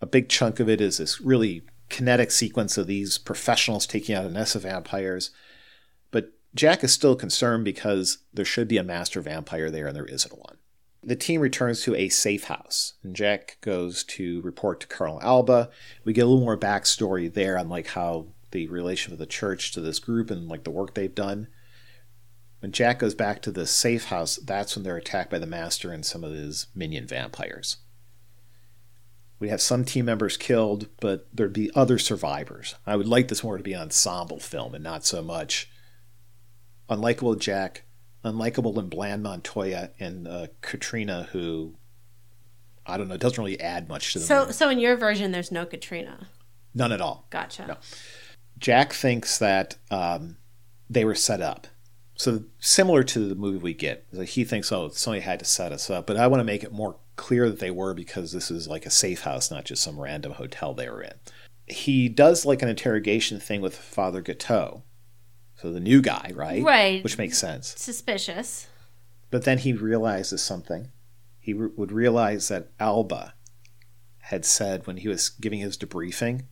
A 0.02 0.06
big 0.06 0.28
chunk 0.28 0.60
of 0.60 0.68
it 0.68 0.80
is 0.80 0.98
this 0.98 1.20
really 1.20 1.62
kinetic 1.88 2.30
sequence 2.30 2.78
of 2.78 2.86
these 2.86 3.18
professionals 3.18 3.86
taking 3.86 4.14
out 4.14 4.24
a 4.24 4.30
nest 4.30 4.54
of 4.54 4.62
vampires. 4.62 5.30
But 6.10 6.32
jack 6.54 6.84
is 6.84 6.92
still 6.92 7.16
concerned 7.16 7.64
because 7.64 8.18
there 8.32 8.44
should 8.44 8.68
be 8.68 8.78
a 8.78 8.84
master 8.84 9.20
vampire 9.20 9.70
there 9.70 9.86
and 9.86 9.96
there 9.96 10.06
isn't 10.06 10.38
one. 10.38 10.56
The 11.02 11.16
team 11.16 11.40
returns 11.40 11.82
to 11.82 11.94
a 11.94 12.10
safe 12.10 12.44
house, 12.44 12.94
and 13.02 13.16
Jack 13.16 13.56
goes 13.62 14.04
to 14.04 14.42
report 14.42 14.80
to 14.80 14.86
Colonel 14.86 15.18
Alba. 15.22 15.70
We 16.04 16.12
get 16.12 16.22
a 16.22 16.26
little 16.26 16.44
more 16.44 16.58
backstory 16.58 17.32
there 17.32 17.56
on 17.56 17.70
like 17.70 17.86
how 17.86 18.26
the 18.50 18.66
relation 18.68 19.12
of 19.12 19.18
the 19.18 19.26
church 19.26 19.72
to 19.72 19.80
this 19.80 19.98
group 19.98 20.30
and 20.30 20.48
like 20.48 20.64
the 20.64 20.70
work 20.70 20.94
they've 20.94 21.14
done. 21.14 21.48
When 22.60 22.72
Jack 22.72 22.98
goes 22.98 23.14
back 23.14 23.40
to 23.42 23.50
the 23.50 23.66
safe 23.66 24.06
house, 24.06 24.36
that's 24.36 24.76
when 24.76 24.82
they're 24.82 24.96
attacked 24.96 25.30
by 25.30 25.38
the 25.38 25.46
master 25.46 25.92
and 25.92 26.04
some 26.04 26.22
of 26.24 26.32
his 26.32 26.66
minion 26.74 27.06
vampires. 27.06 27.78
We 29.38 29.48
have 29.48 29.62
some 29.62 29.86
team 29.86 30.04
members 30.04 30.36
killed, 30.36 30.88
but 31.00 31.26
there'd 31.32 31.54
be 31.54 31.70
other 31.74 31.98
survivors. 31.98 32.74
I 32.86 32.96
would 32.96 33.08
like 33.08 33.28
this 33.28 33.42
more 33.42 33.56
to 33.56 33.62
be 33.62 33.72
an 33.72 33.80
ensemble 33.80 34.38
film 34.40 34.74
and 34.74 34.84
not 34.84 35.06
so 35.06 35.22
much 35.22 35.70
unlikable 36.90 37.38
Jack, 37.38 37.84
unlikable 38.24 38.76
and 38.76 38.90
bland 38.90 39.22
Montoya, 39.22 39.90
and 39.98 40.28
uh, 40.28 40.48
Katrina, 40.60 41.28
who 41.32 41.76
I 42.86 42.98
don't 42.98 43.08
know, 43.08 43.16
doesn't 43.16 43.42
really 43.42 43.60
add 43.60 43.88
much 43.88 44.12
to 44.12 44.18
the 44.18 44.24
So, 44.26 44.40
movie. 44.40 44.52
so 44.52 44.68
in 44.68 44.78
your 44.80 44.96
version, 44.96 45.32
there's 45.32 45.52
no 45.52 45.64
Katrina. 45.64 46.28
None 46.74 46.92
at 46.92 47.00
all. 47.00 47.26
Gotcha. 47.30 47.66
No. 47.66 47.76
Jack 48.60 48.92
thinks 48.92 49.38
that 49.38 49.76
um, 49.90 50.36
they 50.88 51.04
were 51.04 51.14
set 51.14 51.40
up. 51.40 51.66
So 52.14 52.44
similar 52.58 53.02
to 53.04 53.28
the 53.28 53.34
movie 53.34 53.58
we 53.58 53.72
get, 53.72 54.06
he 54.26 54.44
thinks, 54.44 54.70
oh, 54.70 54.90
somebody 54.90 55.22
had 55.22 55.38
to 55.38 55.46
set 55.46 55.72
us 55.72 55.88
up. 55.88 56.06
But 56.06 56.18
I 56.18 56.26
want 56.26 56.40
to 56.40 56.44
make 56.44 56.62
it 56.62 56.72
more 56.72 56.96
clear 57.16 57.48
that 57.48 57.60
they 57.60 57.70
were 57.70 57.94
because 57.94 58.32
this 58.32 58.50
is 58.50 58.68
like 58.68 58.84
a 58.84 58.90
safe 58.90 59.22
house, 59.22 59.50
not 59.50 59.64
just 59.64 59.82
some 59.82 59.98
random 59.98 60.32
hotel 60.32 60.74
they 60.74 60.88
were 60.88 61.02
in. 61.02 61.14
He 61.66 62.08
does 62.10 62.44
like 62.44 62.62
an 62.62 62.68
interrogation 62.68 63.40
thing 63.40 63.62
with 63.62 63.74
Father 63.76 64.20
Guiteau. 64.20 64.82
So 65.56 65.72
the 65.72 65.80
new 65.80 66.02
guy, 66.02 66.32
right? 66.34 66.62
Right. 66.62 67.02
Which 67.02 67.18
makes 67.18 67.38
sense. 67.38 67.74
Suspicious. 67.78 68.66
But 69.30 69.44
then 69.44 69.58
he 69.58 69.72
realizes 69.72 70.42
something. 70.42 70.90
He 71.38 71.54
re- 71.54 71.70
would 71.76 71.92
realize 71.92 72.48
that 72.48 72.70
Alba 72.78 73.34
had 74.24 74.44
said 74.44 74.86
when 74.86 74.98
he 74.98 75.08
was 75.08 75.28
giving 75.28 75.60
his 75.60 75.76
debriefing, 75.78 76.44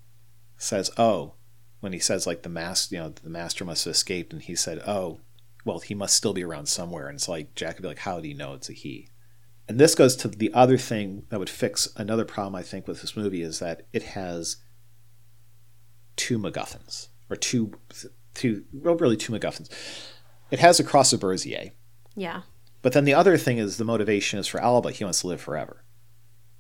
says, 0.56 0.90
"Oh, 0.96 1.34
when 1.80 1.92
he 1.92 1.99
says 1.99 2.26
like 2.26 2.42
the 2.42 2.49
master, 2.49 2.94
you 2.94 3.00
know, 3.00 3.11
the 3.11 3.30
master 3.30 3.64
must 3.64 3.85
have 3.85 3.92
escaped, 3.92 4.32
and 4.32 4.42
he 4.42 4.54
said, 4.54 4.80
"Oh, 4.87 5.20
well, 5.64 5.80
he 5.80 5.94
must 5.94 6.16
still 6.16 6.32
be 6.32 6.44
around 6.44 6.66
somewhere." 6.66 7.08
And 7.08 7.16
it's 7.16 7.28
like 7.28 7.54
Jack 7.54 7.76
would 7.76 7.82
be 7.82 7.88
like, 7.88 7.99
"How 8.00 8.20
do 8.20 8.28
you 8.28 8.35
know 8.35 8.54
it's 8.54 8.68
a 8.68 8.73
he?" 8.73 9.08
And 9.68 9.78
this 9.78 9.94
goes 9.94 10.16
to 10.16 10.28
the 10.28 10.52
other 10.54 10.78
thing 10.78 11.25
that 11.28 11.38
would 11.38 11.50
fix 11.50 11.88
another 11.97 12.25
problem 12.25 12.54
I 12.54 12.62
think 12.62 12.88
with 12.88 13.02
this 13.02 13.16
movie 13.16 13.42
is 13.42 13.58
that 13.58 13.87
it 13.92 14.02
has 14.02 14.56
two 16.16 16.38
MacGuffins 16.38 17.08
or 17.28 17.37
two, 17.37 17.75
two, 18.35 18.64
well, 18.73 18.97
really 18.97 19.16
two 19.16 19.32
MacGuffins. 19.32 19.70
It 20.50 20.58
has 20.58 20.80
a 20.80 20.85
cross 20.85 21.12
of 21.12 21.20
Berzier. 21.20 21.73
Yeah. 22.16 22.42
But 22.80 22.94
then 22.94 23.04
the 23.04 23.14
other 23.14 23.37
thing 23.37 23.58
is 23.58 23.76
the 23.76 23.85
motivation 23.85 24.38
is 24.38 24.47
for 24.47 24.61
Alba. 24.61 24.90
He 24.90 25.04
wants 25.04 25.20
to 25.20 25.26
live 25.26 25.40
forever. 25.40 25.85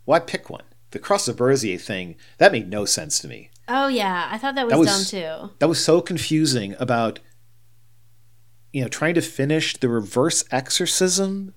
Why 0.04 0.20
pick 0.20 0.50
one? 0.50 0.64
The 0.90 0.98
cross 0.98 1.28
of 1.28 1.36
Berzier 1.36 1.78
thing 1.78 2.16
that 2.36 2.52
made 2.52 2.68
no 2.68 2.84
sense 2.84 3.18
to 3.20 3.28
me. 3.28 3.50
Oh 3.68 3.88
yeah, 3.88 4.28
I 4.30 4.38
thought 4.38 4.54
that 4.54 4.66
was, 4.66 4.72
that 4.72 4.78
was 4.78 5.10
dumb 5.10 5.20
too. 5.20 5.52
That 5.58 5.68
was 5.68 5.84
so 5.84 6.00
confusing 6.00 6.74
about 6.78 7.20
you 8.72 8.82
know 8.82 8.88
trying 8.88 9.14
to 9.14 9.22
finish 9.22 9.76
the 9.76 9.88
reverse 9.88 10.44
exorcism 10.50 11.54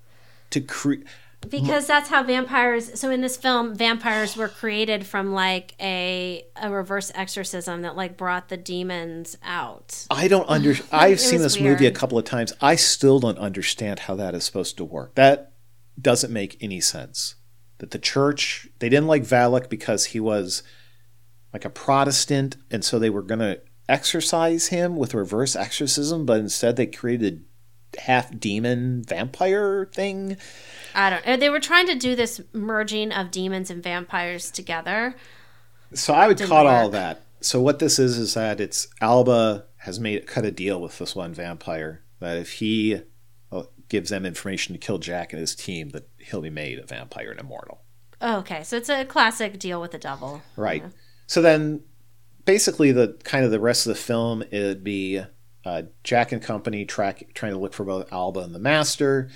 to 0.49 0.61
create 0.61 1.05
because 1.49 1.87
that's 1.87 2.09
how 2.09 2.21
vampires 2.23 2.99
so 2.99 3.09
in 3.09 3.21
this 3.21 3.35
film 3.35 3.75
vampires 3.75 4.37
were 4.37 4.47
created 4.47 5.05
from 5.05 5.33
like 5.33 5.73
a 5.81 6.43
a 6.55 6.69
reverse 6.69 7.11
exorcism 7.15 7.81
that 7.81 7.95
like 7.95 8.15
brought 8.15 8.49
the 8.49 8.57
demons 8.57 9.37
out. 9.43 10.05
I 10.11 10.27
don't 10.27 10.47
under 10.49 10.75
i've 10.91 11.19
seen 11.19 11.41
this 11.41 11.57
weird. 11.59 11.73
movie 11.73 11.87
a 11.87 11.91
couple 11.91 12.17
of 12.17 12.25
times. 12.25 12.53
I 12.61 12.75
still 12.75 13.19
don't 13.19 13.39
understand 13.39 14.01
how 14.01 14.15
that 14.15 14.35
is 14.35 14.43
supposed 14.43 14.77
to 14.77 14.85
work. 14.85 15.15
That 15.15 15.53
doesn't 15.99 16.31
make 16.31 16.57
any 16.61 16.79
sense. 16.79 17.35
That 17.79 17.91
the 17.91 17.99
church 17.99 18.67
they 18.79 18.89
didn't 18.89 19.07
like 19.07 19.23
valak 19.23 19.69
because 19.69 20.05
he 20.05 20.19
was 20.19 20.61
like 21.53 21.65
a 21.65 21.69
Protestant, 21.69 22.57
and 22.69 22.83
so 22.83 22.97
they 22.97 23.09
were 23.09 23.21
going 23.21 23.39
to 23.39 23.61
exorcise 23.89 24.67
him 24.67 24.95
with 24.95 25.13
reverse 25.13 25.55
exorcism, 25.55 26.25
but 26.25 26.39
instead 26.39 26.75
they 26.75 26.85
created 26.85 27.43
half 27.99 28.37
demon 28.39 29.03
vampire 29.03 29.89
thing. 29.93 30.37
I 30.95 31.09
don't. 31.09 31.27
Uh, 31.27 31.37
they 31.37 31.49
were 31.49 31.59
trying 31.59 31.87
to 31.87 31.95
do 31.95 32.15
this 32.15 32.41
merging 32.53 33.11
of 33.11 33.31
demons 33.31 33.69
and 33.69 33.83
vampires 33.83 34.51
together. 34.51 35.15
So 35.93 36.13
I 36.13 36.27
would 36.27 36.39
call 36.39 36.67
all 36.67 36.89
that. 36.89 37.23
So 37.41 37.59
what 37.59 37.79
this 37.79 37.99
is 37.99 38.17
is 38.17 38.35
that 38.35 38.61
it's 38.61 38.87
Alba 39.01 39.65
has 39.77 39.99
made 39.99 40.27
cut 40.27 40.45
a 40.45 40.51
deal 40.51 40.79
with 40.79 40.99
this 40.99 41.15
one 41.15 41.33
vampire 41.33 42.03
that 42.19 42.37
if 42.37 42.53
he 42.53 43.01
uh, 43.51 43.63
gives 43.89 44.09
them 44.09 44.25
information 44.25 44.73
to 44.73 44.79
kill 44.79 44.99
Jack 44.99 45.33
and 45.33 45.39
his 45.39 45.55
team, 45.55 45.89
that 45.89 46.07
he'll 46.17 46.41
be 46.41 46.49
made 46.49 46.79
a 46.79 46.85
vampire 46.85 47.31
and 47.31 47.39
immortal. 47.39 47.81
Okay, 48.21 48.63
so 48.63 48.77
it's 48.77 48.89
a 48.89 49.03
classic 49.03 49.57
deal 49.57 49.81
with 49.81 49.91
the 49.91 49.97
devil. 49.97 50.43
Right. 50.55 50.83
So 51.31 51.41
then, 51.41 51.83
basically, 52.43 52.91
the 52.91 53.17
kind 53.23 53.45
of 53.45 53.51
the 53.51 53.59
rest 53.61 53.87
of 53.87 53.93
the 53.93 54.01
film 54.01 54.43
it'd 54.51 54.83
be 54.83 55.21
uh, 55.63 55.83
Jack 56.03 56.33
and 56.33 56.41
company 56.41 56.83
track 56.83 57.23
trying 57.33 57.53
to 57.53 57.57
look 57.57 57.73
for 57.73 57.85
both 57.85 58.11
Alba 58.11 58.41
and 58.41 58.53
the 58.53 58.59
Master. 58.59 59.29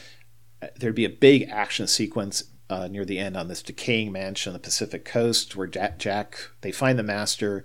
There'd 0.76 0.94
be 0.94 1.06
a 1.06 1.10
big 1.10 1.48
action 1.50 1.88
sequence 1.88 2.52
uh, 2.70 2.90
near 2.90 3.06
the 3.06 3.18
end 3.18 3.38
on 3.38 3.48
this 3.48 3.64
decaying 3.64 4.12
mansion 4.12 4.50
on 4.50 4.56
the 4.56 4.60
Pacific 4.60 5.06
coast 5.06 5.56
where 5.56 5.68
Jack, 5.68 5.98
Jack 5.98 6.38
they 6.60 6.74
find 6.74 7.00
the 7.00 7.04
Master, 7.04 7.64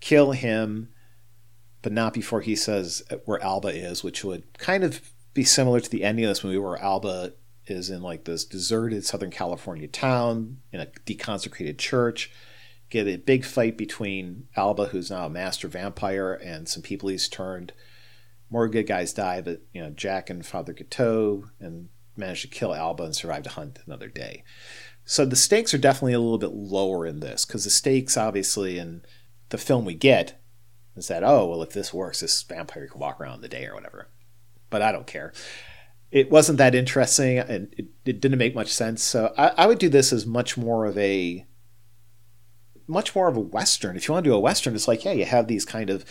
kill 0.00 0.32
him, 0.32 0.88
but 1.82 1.92
not 1.92 2.14
before 2.14 2.40
he 2.40 2.56
says 2.56 3.02
where 3.26 3.44
Alba 3.44 3.68
is, 3.68 4.02
which 4.02 4.24
would 4.24 4.56
kind 4.56 4.82
of 4.82 5.12
be 5.34 5.44
similar 5.44 5.80
to 5.80 5.90
the 5.90 6.04
ending 6.04 6.24
of 6.24 6.30
this 6.30 6.42
movie 6.42 6.56
where 6.56 6.82
Alba 6.82 7.34
is 7.66 7.90
in 7.90 8.00
like 8.00 8.24
this 8.24 8.46
deserted 8.46 9.04
Southern 9.04 9.30
California 9.30 9.88
town 9.88 10.56
in 10.72 10.80
a 10.80 10.86
deconsecrated 11.04 11.76
church. 11.76 12.30
Get 12.90 13.06
a 13.06 13.16
big 13.16 13.44
fight 13.44 13.76
between 13.76 14.48
Alba, 14.56 14.86
who's 14.86 15.10
now 15.10 15.26
a 15.26 15.30
master 15.30 15.68
vampire, 15.68 16.32
and 16.32 16.68
some 16.68 16.82
people 16.82 17.08
he's 17.08 17.28
turned. 17.28 17.72
More 18.50 18.68
good 18.68 18.86
guys 18.86 19.12
die, 19.12 19.42
but 19.42 19.62
you 19.72 19.82
know 19.82 19.90
Jack 19.90 20.30
and 20.30 20.44
Father 20.44 20.72
Guiteau 20.72 21.44
and 21.60 21.88
manage 22.16 22.42
to 22.42 22.48
kill 22.48 22.74
Alba 22.74 23.04
and 23.04 23.14
survive 23.14 23.42
to 23.44 23.50
hunt 23.50 23.78
another 23.86 24.08
day. 24.08 24.42
So 25.04 25.24
the 25.24 25.36
stakes 25.36 25.72
are 25.74 25.78
definitely 25.78 26.14
a 26.14 26.20
little 26.20 26.38
bit 26.38 26.52
lower 26.52 27.06
in 27.06 27.20
this 27.20 27.44
because 27.44 27.64
the 27.64 27.70
stakes, 27.70 28.16
obviously, 28.16 28.78
in 28.78 29.02
the 29.50 29.58
film 29.58 29.84
we 29.84 29.94
get 29.94 30.40
is 30.96 31.08
that 31.08 31.22
oh 31.22 31.46
well, 31.46 31.62
if 31.62 31.70
this 31.70 31.92
works, 31.92 32.20
this 32.20 32.42
vampire 32.42 32.86
can 32.86 33.00
walk 33.00 33.20
around 33.20 33.42
the 33.42 33.48
day 33.48 33.66
or 33.66 33.74
whatever. 33.74 34.08
But 34.70 34.82
I 34.82 34.92
don't 34.92 35.06
care 35.06 35.32
it 36.10 36.30
wasn't 36.30 36.58
that 36.58 36.74
interesting 36.74 37.38
and 37.38 37.72
it, 37.76 37.86
it 38.04 38.20
didn't 38.20 38.38
make 38.38 38.54
much 38.54 38.72
sense. 38.72 39.02
So 39.02 39.32
I, 39.36 39.48
I, 39.48 39.66
would 39.66 39.78
do 39.78 39.88
this 39.88 40.12
as 40.12 40.24
much 40.24 40.56
more 40.56 40.86
of 40.86 40.96
a 40.96 41.46
much 42.88 43.14
more 43.14 43.28
of 43.28 43.36
a 43.36 43.40
western. 43.40 43.96
If 43.96 44.08
you 44.08 44.14
want 44.14 44.24
to 44.24 44.30
do 44.30 44.34
a 44.34 44.40
western, 44.40 44.74
it's 44.74 44.88
like 44.88 45.04
yeah, 45.04 45.12
you 45.12 45.24
have 45.24 45.46
these 45.46 45.64
kind 45.64 45.90
of 45.90 46.04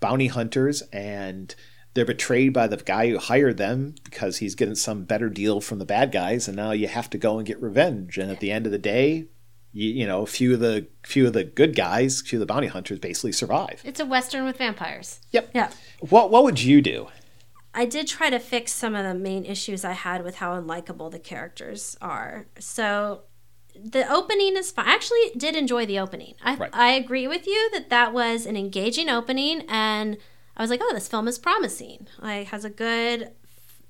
bounty 0.00 0.26
hunters 0.26 0.82
and 0.92 1.54
they're 1.94 2.04
betrayed 2.04 2.52
by 2.52 2.66
the 2.66 2.76
guy 2.76 3.08
who 3.08 3.18
hired 3.18 3.56
them 3.56 3.94
because 4.02 4.38
he's 4.38 4.56
getting 4.56 4.74
some 4.74 5.04
better 5.04 5.28
deal 5.28 5.60
from 5.60 5.78
the 5.78 5.84
bad 5.84 6.10
guys, 6.10 6.48
and 6.48 6.56
now 6.56 6.72
you 6.72 6.88
have 6.88 7.08
to 7.10 7.18
go 7.18 7.38
and 7.38 7.46
get 7.46 7.62
revenge. 7.62 8.18
And 8.18 8.30
at 8.30 8.40
the 8.40 8.50
end 8.50 8.66
of 8.66 8.72
the 8.72 8.78
day, 8.78 9.28
you, 9.72 9.90
you 9.90 10.06
know, 10.06 10.22
a 10.22 10.26
few 10.26 10.54
of 10.54 10.60
the 10.60 10.88
few 11.04 11.26
of 11.26 11.32
the 11.32 11.44
good 11.44 11.76
guys, 11.76 12.20
few 12.20 12.38
of 12.38 12.40
the 12.40 12.52
bounty 12.52 12.66
hunters, 12.66 12.98
basically 12.98 13.32
survive. 13.32 13.80
It's 13.84 14.00
a 14.00 14.06
western 14.06 14.44
with 14.44 14.58
vampires. 14.58 15.20
Yep. 15.30 15.50
Yeah. 15.54 15.70
What 16.00 16.30
What 16.30 16.42
would 16.42 16.60
you 16.60 16.82
do? 16.82 17.08
I 17.76 17.86
did 17.86 18.06
try 18.06 18.30
to 18.30 18.38
fix 18.38 18.72
some 18.72 18.94
of 18.94 19.04
the 19.04 19.14
main 19.14 19.44
issues 19.44 19.84
I 19.84 19.92
had 19.92 20.22
with 20.22 20.36
how 20.36 20.60
unlikable 20.60 21.10
the 21.10 21.18
characters 21.18 21.96
are. 22.00 22.46
So 22.58 23.22
the 23.82 24.10
opening 24.12 24.56
is 24.56 24.70
fine. 24.70 24.86
I 24.86 24.94
actually 24.94 25.30
did 25.36 25.56
enjoy 25.56 25.86
the 25.86 25.98
opening. 25.98 26.34
I, 26.42 26.54
Right. 26.56 26.70
I 26.72 26.92
agree 26.92 27.26
with 27.28 27.46
you 27.46 27.70
that 27.72 27.90
that 27.90 28.12
was 28.12 28.46
an 28.46 28.56
engaging 28.56 29.08
opening, 29.08 29.62
and 29.68 30.16
I 30.56 30.62
was 30.62 30.70
like, 30.70 30.80
oh, 30.82 30.92
this 30.94 31.08
film 31.08 31.28
is 31.28 31.38
promising. 31.38 32.06
Like, 32.20 32.48
has 32.48 32.64
a 32.64 32.70
good 32.70 33.30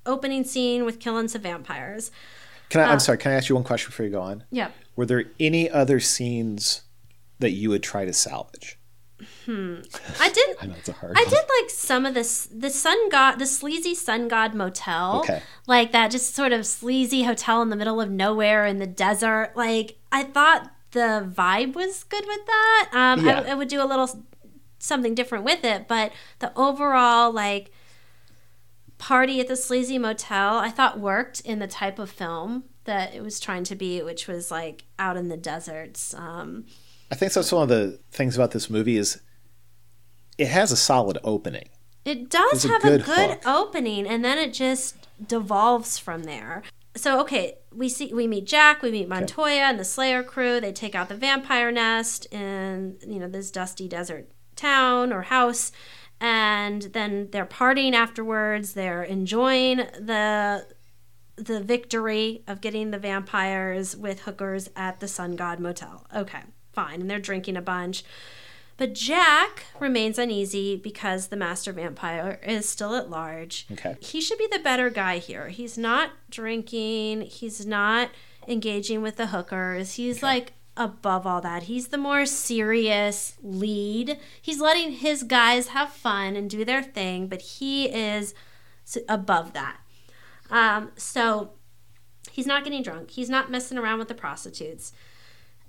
opening 0.05 0.43
scene 0.43 0.85
with 0.85 0.99
killing 0.99 1.27
some 1.27 1.41
vampires. 1.41 2.11
Can 2.69 2.81
I? 2.81 2.85
Uh, 2.85 2.91
I'm 2.93 2.99
sorry. 2.99 3.17
Can 3.17 3.31
I 3.31 3.35
ask 3.35 3.49
you 3.49 3.55
one 3.55 3.63
question 3.63 3.89
before 3.89 4.05
you 4.05 4.11
go 4.11 4.21
on? 4.21 4.43
Yeah. 4.51 4.69
Were 4.95 5.05
there 5.05 5.25
any 5.39 5.69
other 5.69 5.99
scenes 5.99 6.81
that 7.39 7.51
you 7.51 7.69
would 7.69 7.83
try 7.83 8.05
to 8.05 8.13
salvage? 8.13 8.79
I 9.19 10.29
did. 10.29 10.57
I 10.61 10.65
know 10.67 10.75
it's 10.77 10.89
a 10.89 10.93
hard. 10.93 11.17
I 11.17 11.21
one. 11.21 11.29
did 11.29 11.39
like 11.61 11.69
some 11.69 12.05
of 12.05 12.13
this, 12.13 12.47
the 12.47 12.69
sun 12.69 13.09
god, 13.09 13.37
the 13.37 13.45
sleazy 13.45 13.95
sun 13.95 14.27
god 14.27 14.53
motel. 14.53 15.19
Okay. 15.19 15.41
Like 15.67 15.91
that 15.93 16.11
just 16.11 16.35
sort 16.35 16.51
of 16.51 16.65
sleazy 16.65 17.23
hotel 17.23 17.61
in 17.61 17.69
the 17.69 17.75
middle 17.75 18.01
of 18.01 18.09
nowhere 18.09 18.65
in 18.65 18.79
the 18.79 18.87
desert. 18.87 19.53
Like 19.55 19.97
I 20.11 20.23
thought 20.23 20.71
the 20.91 21.29
vibe 21.33 21.75
was 21.75 22.03
good 22.03 22.25
with 22.27 22.45
that. 22.45 22.89
Um, 22.93 23.25
Yeah. 23.25 23.41
I, 23.41 23.51
I 23.51 23.53
would 23.55 23.67
do 23.67 23.81
a 23.81 23.85
little 23.85 24.09
something 24.79 25.15
different 25.15 25.43
with 25.43 25.63
it, 25.63 25.87
but 25.87 26.11
the 26.39 26.51
overall 26.57 27.31
like 27.31 27.71
party 28.97 29.39
at 29.39 29.47
the 29.47 29.55
sleazy 29.55 29.97
motel, 29.97 30.57
I 30.57 30.69
thought 30.69 30.99
worked 30.99 31.39
in 31.41 31.59
the 31.59 31.67
type 31.67 31.99
of 31.99 32.09
film 32.09 32.65
that 32.85 33.13
it 33.15 33.21
was 33.23 33.39
trying 33.39 33.63
to 33.65 33.75
be, 33.75 34.01
which 34.01 34.27
was 34.27 34.51
like 34.51 34.83
out 34.99 35.17
in 35.17 35.27
the 35.29 35.37
deserts. 35.37 36.13
Um, 36.13 36.65
I 37.11 37.15
think 37.15 37.33
that's 37.33 37.51
one 37.51 37.63
of 37.63 37.69
the 37.69 37.99
things 38.11 38.35
about 38.35 38.51
this 38.51 38.69
movie 38.69 38.97
is 38.97 39.21
it 40.37 40.47
has 40.47 40.71
a 40.71 40.77
solid 40.77 41.17
opening. 41.23 41.69
It 42.03 42.29
does 42.29 42.65
a 42.65 42.67
have 42.69 42.83
a 42.83 42.97
good 42.97 43.05
good 43.05 43.29
hook. 43.31 43.41
opening, 43.47 44.05
and 44.07 44.23
then 44.23 44.37
it 44.37 44.53
just 44.53 45.07
devolves 45.27 45.97
from 45.97 46.23
there. 46.23 46.63
So 46.95 47.19
okay, 47.21 47.55
we 47.73 47.89
see 47.89 48.13
we 48.13 48.27
meet 48.27 48.45
Jack, 48.45 48.81
we 48.81 48.91
meet 48.91 49.09
Montoya 49.09 49.61
and 49.61 49.79
the 49.79 49.85
Slayer 49.85 50.23
crew. 50.23 50.59
They 50.59 50.71
take 50.71 50.95
out 50.95 51.09
the 51.09 51.15
vampire 51.15 51.71
nest 51.71 52.25
in 52.31 52.97
you 53.05 53.19
know 53.19 53.27
this 53.27 53.51
dusty 53.51 53.87
desert 53.87 54.29
town 54.55 55.11
or 55.11 55.23
house, 55.23 55.71
and 56.21 56.83
then 56.93 57.29
they're 57.31 57.45
partying 57.45 57.93
afterwards. 57.93 58.73
They're 58.73 59.03
enjoying 59.03 59.77
the 59.77 60.67
the 61.37 61.59
victory 61.59 62.43
of 62.47 62.61
getting 62.61 62.91
the 62.91 62.99
vampires 62.99 63.95
with 63.95 64.21
hookers 64.21 64.69
at 64.75 64.99
the 64.99 65.07
Sun 65.07 65.35
God 65.35 65.59
Motel. 65.59 66.05
Okay, 66.15 66.41
fine, 66.75 67.01
and 67.01 67.09
they're 67.09 67.19
drinking 67.19 67.57
a 67.57 67.61
bunch. 67.61 68.03
But 68.77 68.93
Jack 68.93 69.63
remains 69.79 70.19
uneasy 70.19 70.75
because 70.75 71.27
the 71.27 71.37
master 71.37 71.71
vampire 71.71 72.39
is 72.45 72.67
still 72.67 72.93
at 72.95 73.09
large. 73.09 73.65
Okay. 73.71 73.95
He 74.01 74.19
should 74.19 74.37
be 74.37 74.49
the 74.51 74.59
better 74.59 74.89
guy 74.89 75.17
here. 75.17 75.47
He's 75.47 75.77
not 75.77 76.11
drinking, 76.29 77.21
he's 77.21 77.65
not 77.65 78.09
engaging 78.47 79.01
with 79.01 79.15
the 79.15 79.27
hookers. 79.27 79.93
He's 79.93 80.21
like 80.21 80.53
above 80.77 81.25
all 81.25 81.41
that. 81.41 81.63
He's 81.63 81.87
the 81.87 81.97
more 81.97 82.25
serious 82.25 83.35
lead. 83.41 84.19
He's 84.41 84.59
letting 84.59 84.91
his 84.93 85.23
guys 85.23 85.69
have 85.69 85.89
fun 85.89 86.35
and 86.35 86.49
do 86.49 86.65
their 86.65 86.83
thing, 86.83 87.27
but 87.27 87.41
he 87.41 87.85
is 87.85 88.33
above 89.07 89.53
that. 89.53 89.77
Um, 90.51 90.91
so 90.97 91.51
he's 92.29 92.45
not 92.45 92.63
getting 92.63 92.83
drunk. 92.83 93.11
He's 93.11 93.29
not 93.29 93.49
messing 93.49 93.77
around 93.77 93.99
with 93.99 94.09
the 94.09 94.13
prostitutes. 94.13 94.91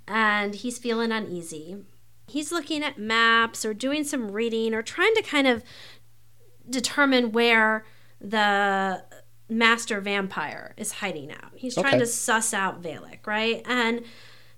And 0.07 0.55
he's 0.55 0.77
feeling 0.77 1.11
uneasy. 1.11 1.83
He's 2.27 2.51
looking 2.51 2.83
at 2.83 2.97
maps 2.97 3.65
or 3.65 3.73
doing 3.73 4.03
some 4.03 4.31
reading 4.31 4.73
or 4.73 4.81
trying 4.81 5.13
to 5.15 5.21
kind 5.21 5.47
of 5.47 5.63
determine 6.69 7.31
where 7.31 7.85
the 8.19 9.03
master 9.49 10.01
vampire 10.01 10.73
is 10.77 10.93
hiding 10.93 11.31
out. 11.31 11.51
He's 11.55 11.73
trying 11.75 11.95
Okay. 11.95 11.99
to 11.99 12.05
suss 12.07 12.53
out 12.53 12.81
Valek, 12.81 13.25
right? 13.25 13.61
And 13.65 14.01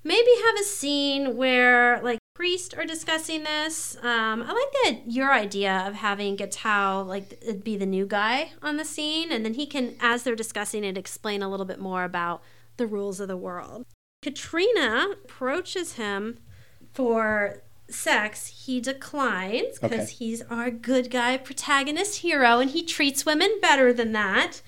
maybe 0.04 0.30
have 0.46 0.56
a 0.60 0.64
scene 0.64 1.38
where 1.38 2.02
like 2.02 2.18
priests 2.34 2.74
are 2.74 2.86
discussing 2.86 3.44
this. 3.44 3.98
Um, 4.02 4.42
I 4.42 4.52
like 4.54 4.72
that 4.84 5.12
your 5.12 5.32
idea 5.32 5.84
of 5.88 5.96
having 5.96 6.36
Guiteau 6.38 7.04
like 7.08 7.64
be 7.64 7.76
the 7.78 7.86
new 7.86 8.06
guy 8.08 8.54
on 8.64 8.78
the 8.78 8.86
scene, 8.86 9.32
and 9.32 9.46
then 9.46 9.54
he 9.56 9.66
can, 9.68 9.96
as 10.00 10.24
they're 10.24 10.36
discussing 10.36 10.84
it, 10.84 10.98
explain 10.98 11.44
a 11.44 11.50
little 11.50 11.66
bit 11.66 11.80
more 11.80 12.04
about 12.04 12.42
the 12.78 12.88
rules 12.88 13.20
of 13.20 13.28
the 13.28 13.38
world. 13.38 13.86
Katrina 14.30 15.08
approaches 15.24 15.94
him 15.94 16.40
for 16.94 17.62
sex. 17.90 18.66
He 18.66 18.82
declines 18.82 19.80
because 19.80 20.08
Okay. 20.08 20.14
he's 20.20 20.42
our 20.44 20.70
good 20.70 21.10
guy 21.10 21.38
protagonist 21.38 22.18
hero, 22.18 22.60
and 22.60 22.72
he 22.72 22.84
treats 22.84 23.26
women 23.26 23.60
better 23.62 23.94
than 23.94 24.12
that. 24.14 24.62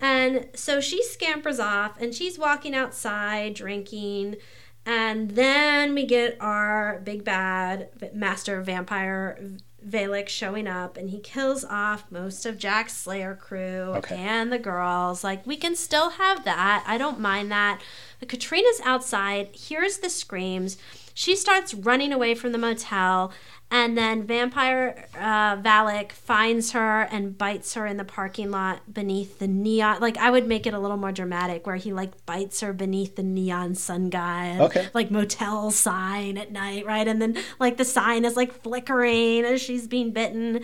And 0.00 0.48
so 0.54 0.80
she 0.80 1.02
scampers 1.02 1.60
off 1.60 2.00
and 2.00 2.14
she's 2.14 2.38
walking 2.38 2.74
outside 2.74 3.54
drinking. 3.54 4.36
And 4.84 5.30
then 5.32 5.94
we 5.94 6.04
get 6.04 6.36
our 6.40 7.00
big 7.04 7.24
bad 7.24 7.88
master 8.12 8.60
vampire 8.60 9.38
Valek 9.88 10.28
showing 10.28 10.66
up 10.66 10.96
and 10.96 11.10
he 11.10 11.18
kills 11.20 11.64
off 11.64 12.04
most 12.10 12.46
of 12.46 12.58
Jack's 12.58 12.96
Slayer 12.96 13.34
crew 13.34 13.92
Okay. 13.96 14.16
and 14.16 14.52
the 14.52 14.58
girls. 14.58 15.22
Like, 15.22 15.46
we 15.46 15.56
can 15.56 15.76
still 15.76 16.10
have 16.10 16.44
that. 16.44 16.84
I 16.86 16.96
don't 16.98 17.20
mind 17.20 17.50
that. 17.52 17.80
But 18.20 18.28
Katrina's 18.28 18.80
outside, 18.84 19.48
hears 19.54 19.98
the 19.98 20.08
screams. 20.10 20.76
She 21.14 21.36
starts 21.36 21.72
running 21.72 22.12
away 22.12 22.34
from 22.34 22.52
the 22.52 22.58
motel. 22.58 23.32
And 23.70 23.96
then 23.98 24.24
Vampire 24.24 25.06
uh, 25.16 25.56
Valek 25.56 26.12
finds 26.12 26.72
her 26.72 27.02
and 27.10 27.36
bites 27.36 27.74
her 27.74 27.86
in 27.86 27.96
the 27.96 28.04
parking 28.04 28.50
lot 28.50 28.92
beneath 28.92 29.38
the 29.40 29.48
neon. 29.48 30.00
Like 30.00 30.16
I 30.18 30.30
would 30.30 30.46
make 30.46 30.66
it 30.66 30.74
a 30.74 30.78
little 30.78 30.96
more 30.98 31.10
dramatic, 31.10 31.66
where 31.66 31.74
he 31.76 31.92
like 31.92 32.24
bites 32.26 32.60
her 32.60 32.72
beneath 32.72 33.16
the 33.16 33.22
neon 33.24 33.74
sun 33.74 34.10
guy, 34.10 34.58
Okay. 34.60 34.88
like 34.94 35.10
motel 35.10 35.70
sign 35.72 36.36
at 36.36 36.52
night, 36.52 36.86
right? 36.86 37.08
And 37.08 37.20
then 37.20 37.36
like 37.58 37.78
the 37.78 37.84
sign 37.84 38.24
is 38.24 38.36
like 38.36 38.52
flickering 38.62 39.44
as 39.44 39.60
she's 39.60 39.88
being 39.88 40.12
bitten, 40.12 40.62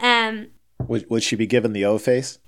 and 0.00 0.48
Would, 0.86 1.10
would 1.10 1.22
she 1.24 1.36
be 1.36 1.46
given 1.46 1.72
the 1.74 1.84
O 1.84 1.98
face? 1.98 2.38